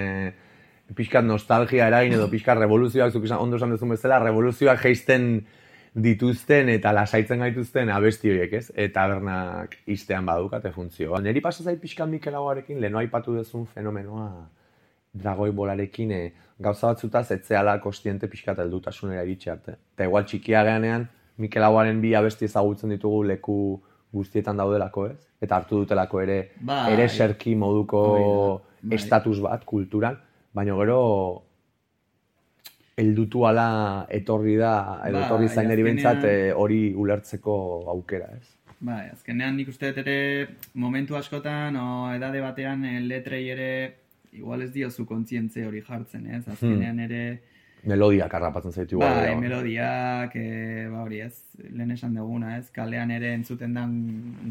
pixkat 0.97 1.25
nostalgia 1.25 1.89
eragin 1.91 2.17
edo 2.19 2.29
pixkat 2.31 2.59
revoluzioak, 2.59 3.13
zuk 3.13 3.27
esan, 3.29 3.43
ondo 3.43 3.59
esan 3.61 3.75
duzun 3.75 3.97
bezala, 3.97 4.21
revoluzioak 4.23 4.81
geisten 4.83 5.33
dituzten 5.95 6.69
eta 6.71 6.93
lasaitzen 6.95 7.43
gaituzten 7.43 7.91
abesti 7.91 8.31
horiek, 8.31 8.53
ez? 8.61 8.71
Eta 8.79 9.09
bernak 9.11 9.75
iztean 9.91 10.27
badukate 10.27 10.71
funtzioa. 10.75 11.19
Neri 11.25 11.43
pasa 11.43 11.67
zait 11.67 11.81
pixkat 11.83 12.09
Mikel 12.09 12.37
Aguarekin, 12.39 12.79
leheno 12.81 13.01
aipatu 13.03 13.35
duzun 13.35 13.67
fenomenoa 13.67 14.29
dragoi 15.11 15.51
bolarekin 15.51 16.13
e, 16.15 16.21
gauza 16.63 16.93
batzutaz 16.93 17.31
etzeala 17.35 17.81
kostiente 17.83 18.29
pixkat 18.31 18.63
heldutasunera 18.63 19.25
iritsi 19.27 19.51
arte. 19.51 19.75
Eta 19.97 20.07
igual 20.07 20.29
txikia 20.31 20.63
geanean, 20.69 21.09
Mikel 21.41 21.65
Aguaren 21.65 22.01
bi 22.03 22.13
abesti 22.15 22.45
ezagutzen 22.45 22.91
ditugu 22.95 23.23
leku 23.25 23.57
guztietan 24.13 24.57
daudelako, 24.59 25.07
ez? 25.13 25.19
Eta 25.41 25.57
hartu 25.57 25.83
dutelako 25.85 26.21
ere, 26.21 26.39
Bai. 26.61 26.93
ere 26.93 27.09
serki 27.09 27.55
moduko 27.57 28.01
bai. 28.83 28.97
estatus 28.99 29.39
bat, 29.41 29.65
kulturan, 29.65 30.19
baina 30.53 30.75
gero 30.77 30.99
heldutu 33.01 33.45
ala 33.49 34.07
etorri 34.13 34.57
da, 34.61 34.73
edo 35.09 35.19
Bai, 35.19 35.27
etorri 35.27 35.47
azkenean- 35.49 35.85
bentsat 35.85 36.25
eh, 36.29 36.53
hori 36.53 36.93
ulertzeko 36.95 37.55
aukera, 37.95 38.29
ez? 38.37 38.49
Bai, 38.81 39.09
azkenean 39.13 39.57
nik 39.57 39.69
uste 39.69 39.93
ere 40.03 40.49
momentu 40.75 41.17
askotan, 41.17 41.77
o 41.77 42.13
edade 42.13 42.41
batean 42.41 42.85
eh, 42.85 42.99
letrei 43.01 43.49
ere 43.53 43.71
igual 44.33 44.63
ez 44.63 44.73
diozu 44.73 45.07
kontzientze 45.07 45.65
hori 45.67 45.81
jartzen, 45.87 46.27
ez? 46.27 46.45
Azkenean 46.49 47.01
ere, 47.07 47.23
Melodiak 47.89 48.33
harrapatzen 48.37 48.73
zaitu 48.73 48.99
bai, 49.01 49.35
melodiak, 49.41 50.35
e, 50.37 50.87
ba 50.93 51.03
hori 51.03 51.21
ez, 51.25 51.33
lehen 51.71 51.91
esan 51.95 52.15
duguna, 52.15 52.57
ez? 52.59 52.71
Kalean 52.75 53.11
ere 53.11 53.33
entzuten 53.35 53.73
dan 53.75 53.95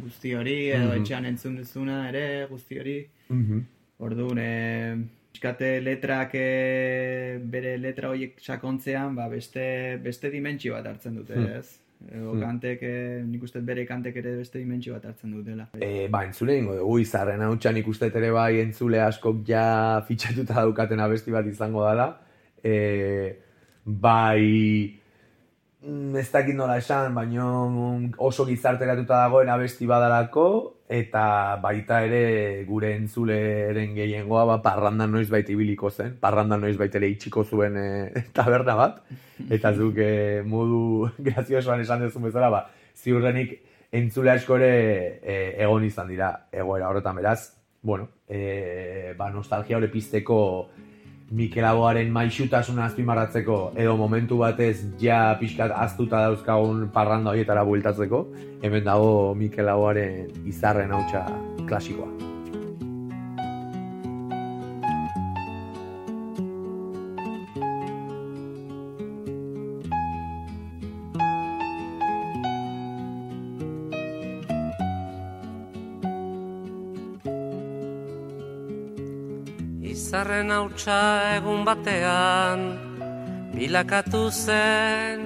guzti 0.02 0.34
hori, 0.34 0.70
edo 0.72 0.88
Mhm. 0.90 1.02
etxean 1.02 1.26
entzun 1.26 1.58
duzuna 1.58 2.10
ere 2.10 2.48
guzti 2.50 2.80
hori. 2.80 2.98
Mhm. 3.30 3.60
Orduan, 4.00 4.38
e, 4.40 4.96
pixkate 5.32 5.80
letrak 5.82 6.32
e, 6.34 7.40
bere 7.44 7.78
letra 7.78 8.10
horiek 8.10 8.40
sakontzean, 8.42 9.14
ba 9.16 9.28
beste, 9.30 10.00
beste 10.02 10.30
dimentsio 10.32 10.74
bat 10.74 10.88
hartzen 10.88 11.16
dute, 11.16 11.36
Hmm. 11.36 11.46
ez? 11.60 11.80
Edo 12.12 12.32
Hmm. 12.32 12.40
kantek, 12.42 12.82
nik 13.28 13.44
uste 13.44 13.60
bere 13.62 13.86
kantek 13.86 14.16
ere 14.16 14.38
beste 14.38 14.58
dimentsio 14.58 14.94
bat 14.94 15.06
hartzen 15.06 15.32
dutela. 15.36 15.68
E, 15.80 16.08
ba, 16.08 16.24
entzule 16.26 16.58
ingo 16.58 16.76
dugu 16.76 17.00
izarren 17.00 17.42
hautsan 17.42 17.76
ikustet 17.78 18.16
ere 18.16 18.32
bai 18.32 18.60
entzule 18.62 19.02
askok 19.02 19.46
ja 19.46 20.02
fitxatuta 20.08 20.54
daukaten 20.54 21.00
abesti 21.00 21.30
bat 21.32 21.46
izango 21.46 21.86
dela. 21.88 22.18
E, 22.64 23.40
bai, 23.86 25.00
mm, 25.82 26.16
ez 26.16 26.28
dakit 26.32 26.56
nola 26.56 26.78
esan, 26.78 27.14
baino 27.16 27.48
oso 28.18 28.46
gizarteratuta 28.46 29.24
dagoen 29.26 29.50
abesti 29.50 29.88
badalako, 29.90 30.48
eta 30.90 31.60
baita 31.62 32.02
ere 32.02 32.64
gure 32.66 32.96
entzuleren 32.98 33.94
gehiengoa 33.94 34.46
ba, 34.50 34.58
parrandan 34.66 35.12
noiz 35.14 35.30
baita 35.30 35.54
ibiliko 35.54 35.92
zen, 35.92 36.16
parrandan 36.22 36.66
noiz 36.66 36.76
baita 36.78 36.98
ere 36.98 37.12
itxiko 37.14 37.46
zuen 37.46 37.78
e, 37.78 37.88
taberna 38.38 38.76
bat, 38.76 39.00
eta 39.50 39.74
zuk 39.78 40.02
e, 40.02 40.42
modu 40.46 41.10
graziosoan 41.30 41.86
esan 41.86 42.08
duzun 42.08 42.26
bezala, 42.30 42.50
ba, 42.50 42.66
ziurrenik 42.98 43.60
entzule 43.92 44.34
asko 44.34 44.58
ere 44.58 44.74
e, 45.22 45.38
egon 45.64 45.86
izan 45.86 46.10
dira 46.10 46.34
egoera 46.52 46.90
horretan 46.90 47.22
beraz, 47.22 47.54
bueno, 47.82 48.10
e, 48.28 49.14
ba, 49.18 49.30
nostalgia 49.30 49.78
hori 49.78 49.88
pizteko 49.94 50.40
Mikel 51.32 51.66
Aboaren 51.66 52.10
maixutasuna 52.10 52.88
azpimarratzeko 52.90 53.58
edo 53.78 53.94
momentu 54.00 54.40
batez 54.42 54.80
ja 55.02 55.20
pixkat 55.42 55.74
aztuta 55.76 56.24
dauzkagun 56.26 56.88
parranda 56.96 57.36
horietara 57.36 57.66
bueltatzeko, 57.68 58.24
hemen 58.64 58.90
dago 58.90 59.36
Mikel 59.38 59.70
Aboaren 59.70 60.50
izarren 60.50 60.96
hautsa 60.98 61.28
klasikoa. 61.70 62.29
Hautsa 80.60 81.00
egun 81.38 81.64
batean 81.64 82.60
bilakatu 83.56 84.24
zen 84.28 85.20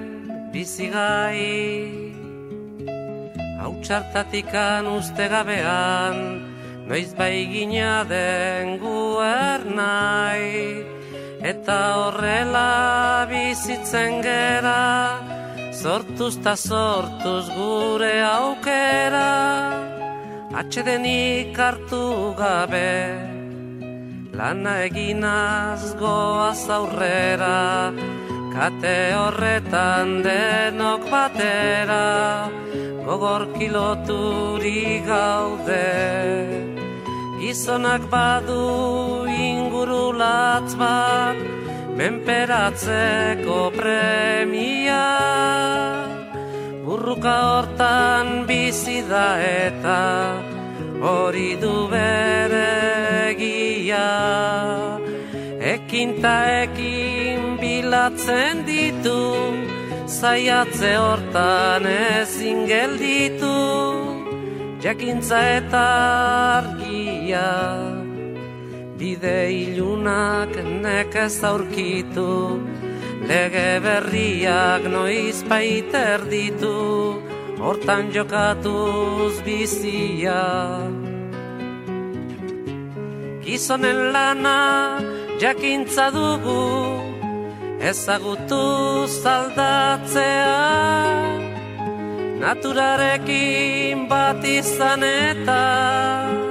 bizigai 0.52 1.50
Hautsartatikan 3.58 4.86
uste 4.86 5.26
gabean 5.34 6.16
noiz 6.86 7.10
bai 7.18 7.36
gina 7.52 8.04
den 8.12 8.78
guernai 8.82 10.46
Eta 11.52 11.80
horrela 11.98 13.26
bizitzen 13.30 14.22
gera 14.22 14.84
sortuz 15.82 16.34
ta 16.44 16.54
sortuz 16.56 17.46
gure 17.58 18.16
aukera. 18.38 19.30
Atxedenik 20.60 21.58
hartu 21.58 22.32
gabe 22.38 23.33
Lana 24.34 24.72
eginaz 24.82 25.94
goaz 25.94 26.66
aurrera, 26.76 27.94
kate 28.54 28.96
horretan 29.14 30.08
denok 30.26 31.04
batera, 31.12 32.50
gogor 33.06 33.44
kiloturi 33.54 35.06
gaude. 35.06 35.86
Gizonak 37.38 38.08
badu 38.10 39.22
inguru 39.30 40.10
latz 40.18 40.74
bat, 40.82 41.38
menperatzeko 42.00 43.60
premia. 43.78 45.04
Burruka 46.82 47.36
hortan 47.52 48.34
bizi 48.50 48.98
da 49.12 49.28
eta, 49.38 50.02
hori 51.06 51.54
du 51.62 51.76
bere 51.94 52.93
egia 53.30 54.08
Ekin 55.74 56.10
ta 56.22 56.36
ekin 56.62 57.56
bilatzen 57.60 58.66
ditu 58.68 59.20
Zaiatze 60.06 60.96
hortan 60.96 61.86
ezin 61.86 62.66
gelditu. 62.68 63.56
Jakintza 64.84 65.40
eta 65.58 65.84
argia 66.58 67.48
Bide 68.98 69.38
ilunak 69.62 70.52
nekez 70.84 71.40
aurkitu. 71.50 72.60
Lege 73.28 73.80
berriak 73.84 74.84
noiz 74.94 75.40
baiter 75.48 76.20
ditu 76.28 76.76
Hortan 77.64 78.12
jokatuz 78.12 79.40
bizia 79.46 80.42
Gizonen 83.44 84.12
lana 84.12 84.96
jakintza 85.36 86.08
dugu 86.08 86.96
Ezagutu 87.90 89.04
zaldatzea. 89.20 90.56
Naturarekin 92.40 94.08
bat 94.08 94.40
izan 94.48 95.04
eta 95.04 95.60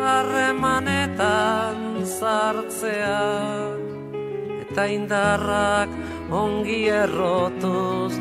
Harremanetan 0.06 2.06
sartzea. 2.06 3.26
Eta 4.62 4.86
indarrak 4.98 5.90
ongi 6.30 6.82
errotuz 7.02 8.14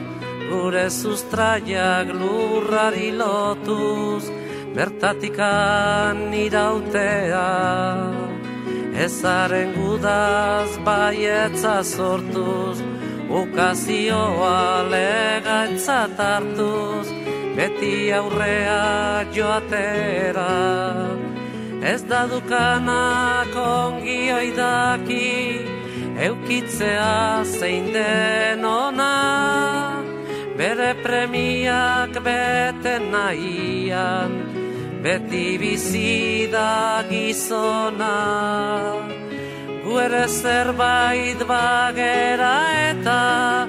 Gure 0.48 0.88
sustraiak 0.88 2.08
lurrari 2.08 3.12
lotuz 3.20 4.24
Bertatikan 4.72 6.32
irautea 6.32 8.11
Ezaren 9.02 9.72
gudaz 9.74 10.70
baietza 10.86 11.82
sortuz 11.82 12.78
Ukazioa 13.40 14.86
legatzat 14.92 16.20
hartuz 16.24 17.08
Beti 17.56 18.12
aurrea 18.18 19.24
joatera. 19.34 20.54
Ez 21.92 22.02
da 22.10 22.22
dukanak 22.30 23.52
ongi 23.64 24.20
oidaki 24.38 25.32
Eukitzea 26.28 27.44
zein 27.58 27.92
den 27.92 28.64
ona. 28.64 29.12
Bere 30.56 30.94
premiak 31.02 32.22
bete 32.24 32.96
nahian 33.10 34.61
Beti 35.02 35.58
bizi 35.58 36.46
da 36.52 37.02
gizona 37.10 38.14
Gu 39.82 39.98
zerbait 40.28 41.42
bagera 41.42 42.70
eta 42.90 43.66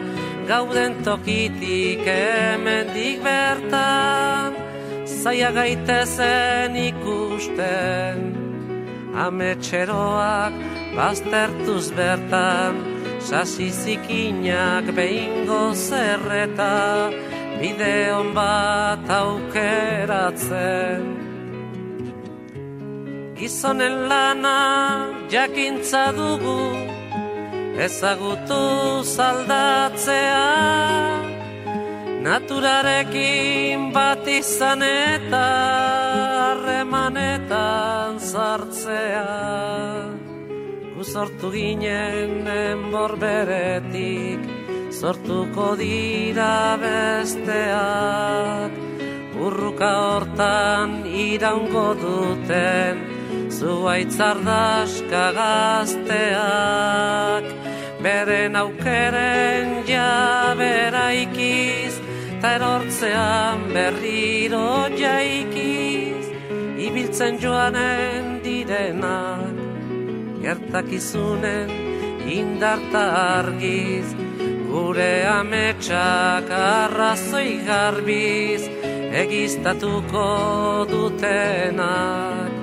Gauden 0.47 0.93
tokitik 1.03 2.05
hemendik 2.05 3.23
bertan 3.25 4.53
Zaia 5.09 5.49
gaitezen 5.57 6.75
ikusten 6.75 8.17
Ametxeroak 9.17 10.53
baztertuz 10.93 11.89
bertan 11.97 12.77
Sasi 13.19 13.71
zikinak 13.71 14.85
behingo 14.93 15.73
zerreta 15.73 17.09
Bideon 17.57 18.33
bat 18.37 19.09
aukeratzen 19.09 21.22
Gizonen 23.43 24.07
lana 24.07 24.57
jakintza 25.27 26.15
dugu 26.15 26.59
Ezagutu 27.85 29.03
zaldatzea. 29.03 30.47
Naturarekin 32.23 33.91
bat 33.91 34.23
izan 34.31 34.81
eta 34.87 35.47
Harremanetan 36.39 38.15
sartzea. 38.31 39.27
Gu 40.95 41.03
sortu 41.03 41.51
ginen 41.51 42.47
enborberetik 42.47 44.39
Sortuko 45.01 45.67
dira 45.81 46.77
besteak. 46.85 48.71
Urruka 49.35 49.91
hortan 50.05 50.89
iraungo 51.25 51.89
duten 52.05 53.13
Zuaitzardaska 53.53 55.25
gazteak 55.37 55.95
Beren 58.03 58.55
aukeren 58.57 59.67
jabera 59.87 61.05
ikiz 61.13 61.93
Ta 62.41 62.49
erortzean 62.57 63.59
berriro 63.75 64.71
jaikiz 64.97 66.25
Ibiltzen 66.87 67.33
joanen 67.43 68.23
direnak 68.43 69.55
Gertakizunen 70.41 71.69
indarta 72.39 73.03
argiz 73.37 74.07
Gure 74.71 75.15
ametsak 75.35 76.49
arrazoi 76.63 77.51
garbiz 77.69 78.63
Egiztatuko 79.23 80.27
dutenak 80.89 82.62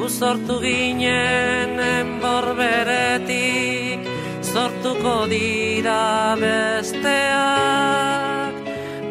Gu 0.00 0.08
sortu 0.08 0.56
ginen 0.64 1.76
enborberetik 1.76 4.00
Sortuko 4.40 5.28
dira 5.28 6.32
besteak. 6.40 7.28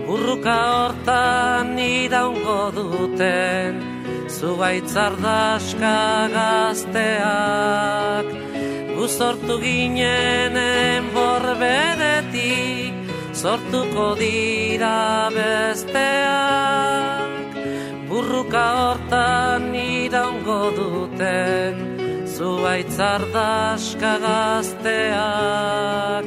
Burruka 0.08 0.58
hortan 0.72 1.78
iraungo 1.78 2.74
duten 2.74 3.78
Zubaitzardaska 4.34 5.94
gazteak. 6.34 8.26
Gu 8.98 9.06
sortu 9.06 9.62
ginen 9.62 10.58
enborberetik 10.58 12.98
Sortuko 13.46 14.18
dira 14.18 15.30
besteak 15.38 17.19
Burruka 18.20 18.68
hortan 18.76 19.72
iraungo 19.80 20.76
duten 20.76 21.76
Zuaitzardaska 22.28 24.14
gazteak. 24.24 26.26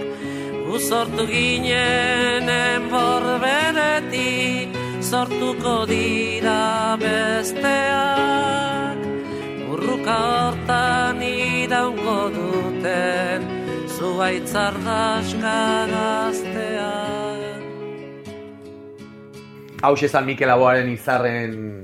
Gu 0.64 0.76
sortu 0.88 1.24
ginen 1.28 2.48
enborberetik 2.48 4.72
Sortuko 5.04 5.84
dira 5.90 6.96
besteak. 7.02 8.96
Burruka 9.66 10.16
hortan 10.30 11.20
iraungo 11.28 12.20
duten 12.38 13.40
Zuaitzardaska 13.98 15.58
gazteak 15.92 16.41
Hau 19.82 19.96
San 19.96 20.26
Mikel 20.26 20.46
Aboaren 20.46 20.86
izarren 20.92 21.82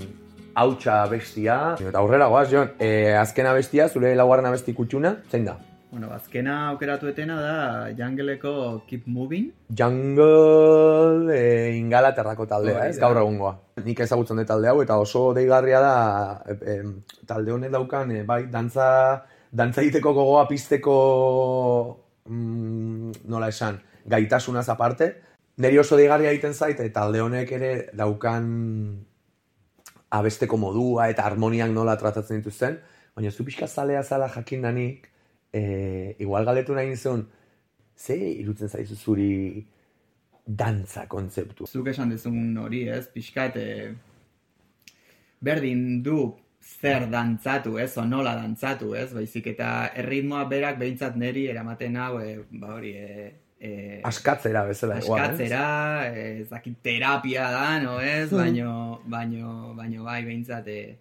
hautsa 0.55 1.01
bestia. 1.11 1.75
Eta 1.83 1.99
aurrera 1.99 2.29
goaz, 2.31 2.45
Jon, 2.53 2.71
e, 2.79 3.11
azkena 3.19 3.51
bestia, 3.57 3.89
zure 3.89 4.13
laugarren 4.15 4.47
abesti 4.47 4.71
kutxuna, 4.73 5.17
zein 5.29 5.49
da? 5.49 5.57
Bueno, 5.91 6.13
azkena 6.15 6.69
aukeratu 6.69 7.11
etena 7.11 7.41
da 7.43 7.91
Jungleko 7.99 8.85
Keep 8.87 9.11
Moving. 9.11 9.51
Jungle 9.75 11.35
e, 11.35 11.75
ingalaterrako 11.81 12.47
taldea, 12.47 12.79
Hori 12.79 12.95
ez, 12.95 12.97
da. 13.01 13.09
gaur 13.09 13.19
egungoa. 13.25 13.55
Nik 13.83 14.07
ezagutzen 14.07 14.39
dut 14.39 14.47
talde 14.47 14.71
hau, 14.71 14.79
eta 14.87 15.03
oso 15.03 15.33
deigarria 15.35 15.83
da 15.83 15.95
e, 16.47 16.55
e, 16.55 16.81
talde 17.27 17.57
honek 17.59 17.75
daukan, 17.75 18.15
e, 18.15 18.25
bai, 18.31 18.45
dantza, 18.53 18.91
dantza 19.51 19.83
egiteko 19.83 20.15
gogoa 20.23 20.47
pizteko, 20.47 21.01
mm, 22.31 23.25
nola 23.27 23.51
esan, 23.51 23.83
gaitasunaz 24.07 24.69
aparte, 24.71 25.17
niri 25.59 25.79
oso 25.79 25.97
deigarria 25.99 26.33
egiten 26.33 26.55
zait, 26.55 26.79
eta 26.79 27.01
talde 27.01 27.21
honek 27.21 27.53
ere 27.53 27.73
daukan 27.99 28.45
abesteko 30.19 30.57
modua 30.57 31.09
eta 31.13 31.27
harmoniak 31.29 31.73
nola 31.75 31.97
tratatzen 32.01 32.41
dituzten, 32.41 32.79
baina 33.17 33.31
zu 33.31 33.45
pixka 33.45 33.67
zalea 33.67 34.03
zala 34.03 34.29
jakin 34.29 34.63
danik, 34.63 35.09
e, 35.53 36.15
igual 36.19 36.47
galetu 36.47 36.75
nahi 36.75 36.93
nizun, 36.93 37.27
ze 37.99 38.17
irutzen 38.17 38.69
zaizu 38.69 38.97
zuri 38.97 39.67
dantza 40.47 41.07
kontzeptu? 41.09 41.67
Zuk 41.67 41.89
esan 41.93 42.15
dezun 42.15 42.57
hori, 42.57 42.87
ez? 42.89 43.09
Pixkat, 43.13 43.57
eh, 43.57 43.91
berdin 45.45 46.03
du 46.03 46.37
zer 46.63 47.09
dantzatu, 47.11 47.77
ez? 47.79 47.97
O 47.99 48.05
nola 48.05 48.35
dantzatu, 48.39 48.95
ez? 48.95 49.11
Baizik 49.13 49.51
eta 49.53 49.91
erritmoa 49.95 50.45
berak 50.49 50.79
behintzat 50.79 51.17
neri 51.17 51.47
eramaten 51.49 51.97
hau, 51.97 52.21
e, 52.23 52.39
ba 52.51 52.75
hori, 52.79 52.95
e, 52.97 53.31
e, 53.61 54.01
Askatzera 54.05 54.65
bezala. 54.65 54.99
igual, 54.99 55.21
askatzera, 55.21 56.15
eh, 56.15 56.41
ez 56.43 56.49
dakit 56.49 56.79
terapia 56.83 57.51
da, 57.51 57.81
no 57.83 58.01
ez? 58.01 58.31
Baino, 58.31 59.01
baino, 59.07 59.75
baino 59.75 60.05
bai, 60.05 60.23
behintzat, 60.25 60.69
e, 60.69 60.99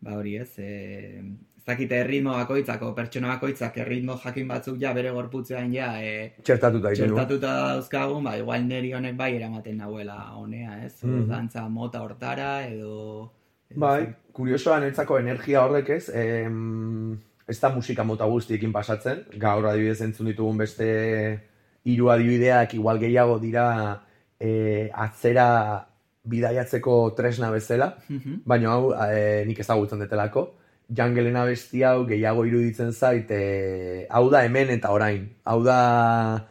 ba 0.00 0.16
hori 0.18 0.36
ez, 0.36 0.50
e, 0.58 1.22
ez 1.60 1.64
dakite 1.66 2.00
erritmo 2.02 2.34
bakoitzako, 2.34 2.92
pertsona 2.96 3.34
bakoitzak 3.34 3.76
erritmo 3.84 4.16
jakin 4.18 4.48
batzuk 4.48 4.80
ja 4.80 4.92
bere 4.96 5.12
gorputzean 5.14 5.72
ja 5.74 5.92
e, 6.02 6.32
Txertatuta 6.42 6.94
txertatuta 6.96 7.52
dauzkagun, 7.74 8.24
ba, 8.24 8.36
igual 8.40 8.66
neri 8.66 8.92
honek 8.96 9.16
bai 9.16 9.34
eramaten 9.36 9.78
nahuela 9.78 10.18
honea, 10.34 10.80
ez? 10.84 10.96
Mhm. 11.04 11.28
Dantza 11.30 11.68
mota 11.68 12.02
hortara 12.02 12.66
edo... 12.66 13.30
edo 13.70 13.78
Bai, 13.78 14.08
kuriosoa 14.32 14.80
netzako 14.82 15.20
energia 15.20 15.62
horrek 15.62 15.92
ez, 15.94 16.08
em, 16.10 17.14
ez 17.46 17.58
da 17.60 17.70
musika 17.70 18.02
mota 18.06 18.26
guztiekin 18.26 18.72
pasatzen, 18.72 19.22
gaur 19.38 19.68
adibidez 19.70 20.00
entzun 20.02 20.26
ditugun 20.30 20.58
beste 20.58 20.88
hiru 21.84 22.10
adibideak 22.10 22.74
igual 22.74 22.98
gehiago 22.98 23.38
dira 23.38 24.00
e, 24.40 24.90
atzera 24.94 25.86
bidaiatzeko 26.24 27.14
tresna 27.16 27.50
bezala, 27.50 27.96
Mhm. 28.08 28.42
baina 28.44 28.72
hau 28.74 28.92
e, 28.92 29.44
nik 29.46 29.58
ezagutzen 29.60 29.98
detelako. 30.00 30.54
Jangelen 30.94 31.36
abesti 31.36 31.82
hau 31.84 32.04
gehiago 32.06 32.44
iruditzen 32.44 32.92
zait, 32.92 33.30
e, 33.30 34.06
hau 34.10 34.28
da 34.30 34.44
hemen 34.44 34.70
eta 34.70 34.90
orain. 34.92 35.28
Hau 35.44 35.62
da, 35.62 36.46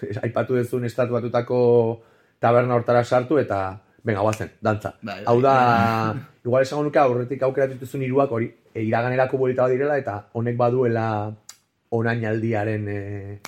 aipatu 0.24 0.56
duzun 0.56 0.84
estatu 0.84 1.12
batutako 1.14 2.02
taberna 2.40 2.74
hortara 2.74 3.04
sartu 3.04 3.38
eta, 3.38 3.80
venga, 4.04 4.20
guazen, 4.20 4.50
dantza. 4.60 4.94
Bai. 5.02 5.22
Hau 5.26 5.40
da, 5.40 6.14
igual 6.44 6.62
esango 6.62 6.82
nuke 6.84 6.98
aurretik 6.98 7.42
aukeratu 7.42 7.74
dituzun 7.78 8.02
hiruak 8.02 8.32
hori, 8.32 8.50
e, 8.74 8.82
iraganerako 8.82 9.38
bolita 9.38 9.68
direla 9.68 9.96
eta 9.98 10.26
honek 10.32 10.56
baduela 10.56 11.06
orainaldiaren 11.90 12.88
e, 12.88 13.38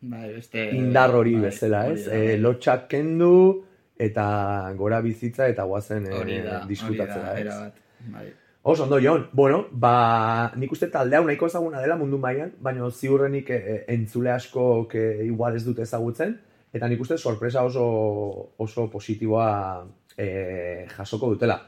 Bai, 0.00 0.32
beste... 0.34 0.70
indar 0.76 1.14
hori 1.14 1.34
bai, 1.34 1.48
bezala, 1.48 1.86
ez? 1.92 2.04
da, 2.06 2.14
E, 2.14 2.26
bai. 2.26 2.40
lotxak 2.40 2.88
kendu 2.88 3.64
eta 3.98 4.72
gora 4.78 5.00
bizitza 5.02 5.48
eta 5.50 5.64
guazen 5.66 6.06
e, 6.06 6.12
hori 6.14 6.36
da, 6.44 6.60
diskutatzera, 6.68 7.32
hori 7.32 7.48
da, 7.48 7.56
ez? 7.66 8.10
Bai. 8.14 8.26
Oso 8.62 8.84
ondo, 8.84 8.98
Jon. 9.00 9.28
Bueno, 9.32 9.66
ba, 9.72 10.52
nik 10.56 10.72
uste 10.72 10.90
talde 10.92 11.18
nahiko 11.24 11.46
ezaguna 11.46 11.80
dela 11.80 11.96
mundu 11.96 12.18
mailan, 12.18 12.52
baina 12.60 12.90
ziurrenik 12.90 13.50
e, 13.50 13.84
entzule 13.88 14.30
asko 14.30 14.86
que 14.88 15.24
igual 15.24 15.56
ez 15.56 15.64
dute 15.64 15.82
ezagutzen, 15.82 16.36
eta 16.72 16.88
nik 16.88 17.00
uste 17.00 17.16
sorpresa 17.18 17.64
oso, 17.64 18.52
oso 18.58 18.88
positiboa 18.90 19.86
e, 20.16 20.86
jasoko 20.96 21.30
dutela. 21.32 21.58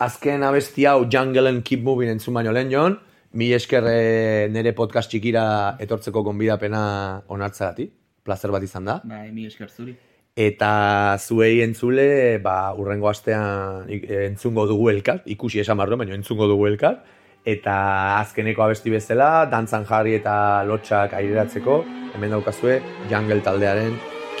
Azken 0.00 0.42
abesti 0.42 0.86
hau 0.86 1.04
Jungle 1.10 1.48
and 1.48 1.62
Keep 1.64 1.82
Moving 1.82 2.10
entzun 2.14 2.34
baino 2.34 2.52
lehen, 2.52 2.70
Jon, 2.72 3.00
mi 3.32 3.52
esker 3.54 3.86
e, 3.86 4.48
nire 4.50 4.72
podcast 4.74 5.10
txikira 5.10 5.76
etortzeko 5.82 6.22
gonbidapena 6.26 6.82
onartzerati, 7.30 7.88
plazer 8.24 8.52
bat 8.54 8.64
izan 8.66 8.88
da. 8.88 9.00
Bai, 9.04 9.28
mi 9.34 9.46
esker 9.46 9.70
zuri. 9.70 9.96
Eta 10.40 11.18
zuei 11.18 11.60
entzule, 11.64 12.38
ba, 12.42 12.72
urrengo 12.78 13.10
astean 13.10 13.88
entzungo 13.90 14.66
dugu 14.70 14.88
elkar, 14.92 15.24
ikusi 15.26 15.60
esan 15.60 15.80
barro, 15.80 15.98
baina 16.00 16.14
entzungo 16.16 16.48
dugu 16.50 16.68
elkar. 16.70 17.00
Eta 17.44 17.74
azkeneko 18.18 18.66
abesti 18.66 18.92
bezala, 18.92 19.46
dantzan 19.50 19.86
jarri 19.88 20.18
eta 20.18 20.34
lotxak 20.68 21.16
aireratzeko, 21.16 21.80
hemen 22.14 22.36
daukazue 22.36 22.80
Jungle 23.10 23.40
taldearen 23.44 23.98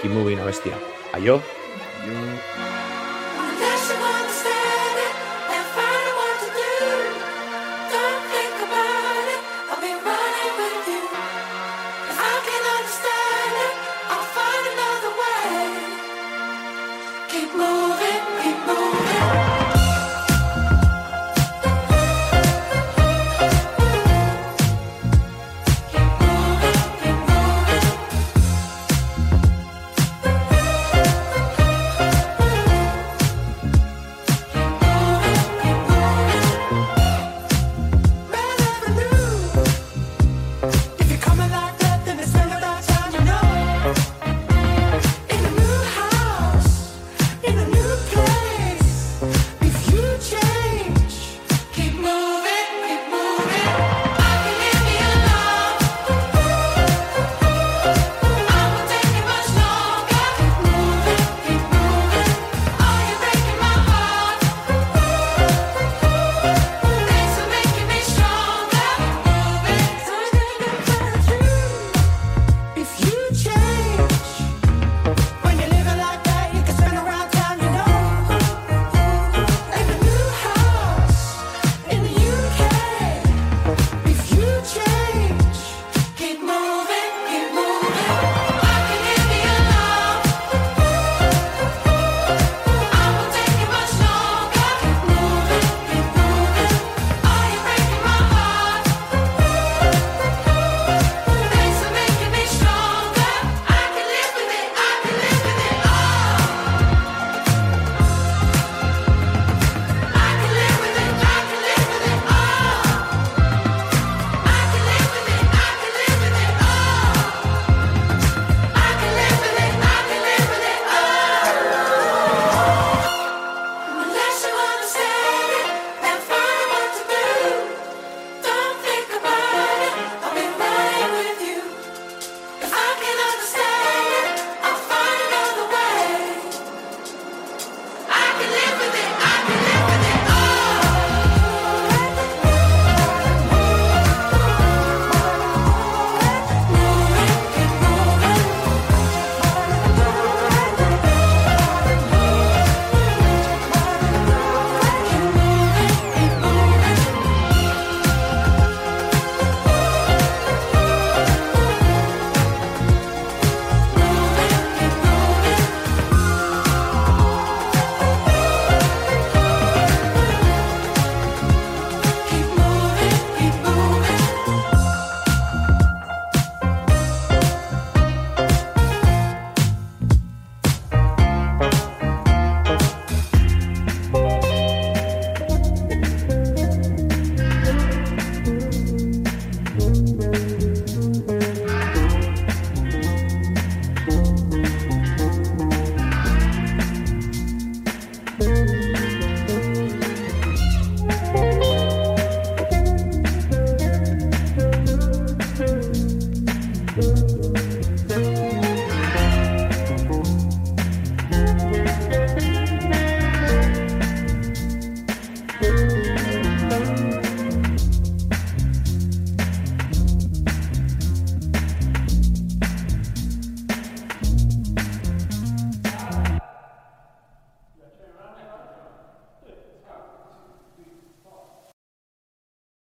Moving 0.08 0.40
abestia. 0.40 0.78
Aio! 1.12 1.42
Jo... 2.06 2.49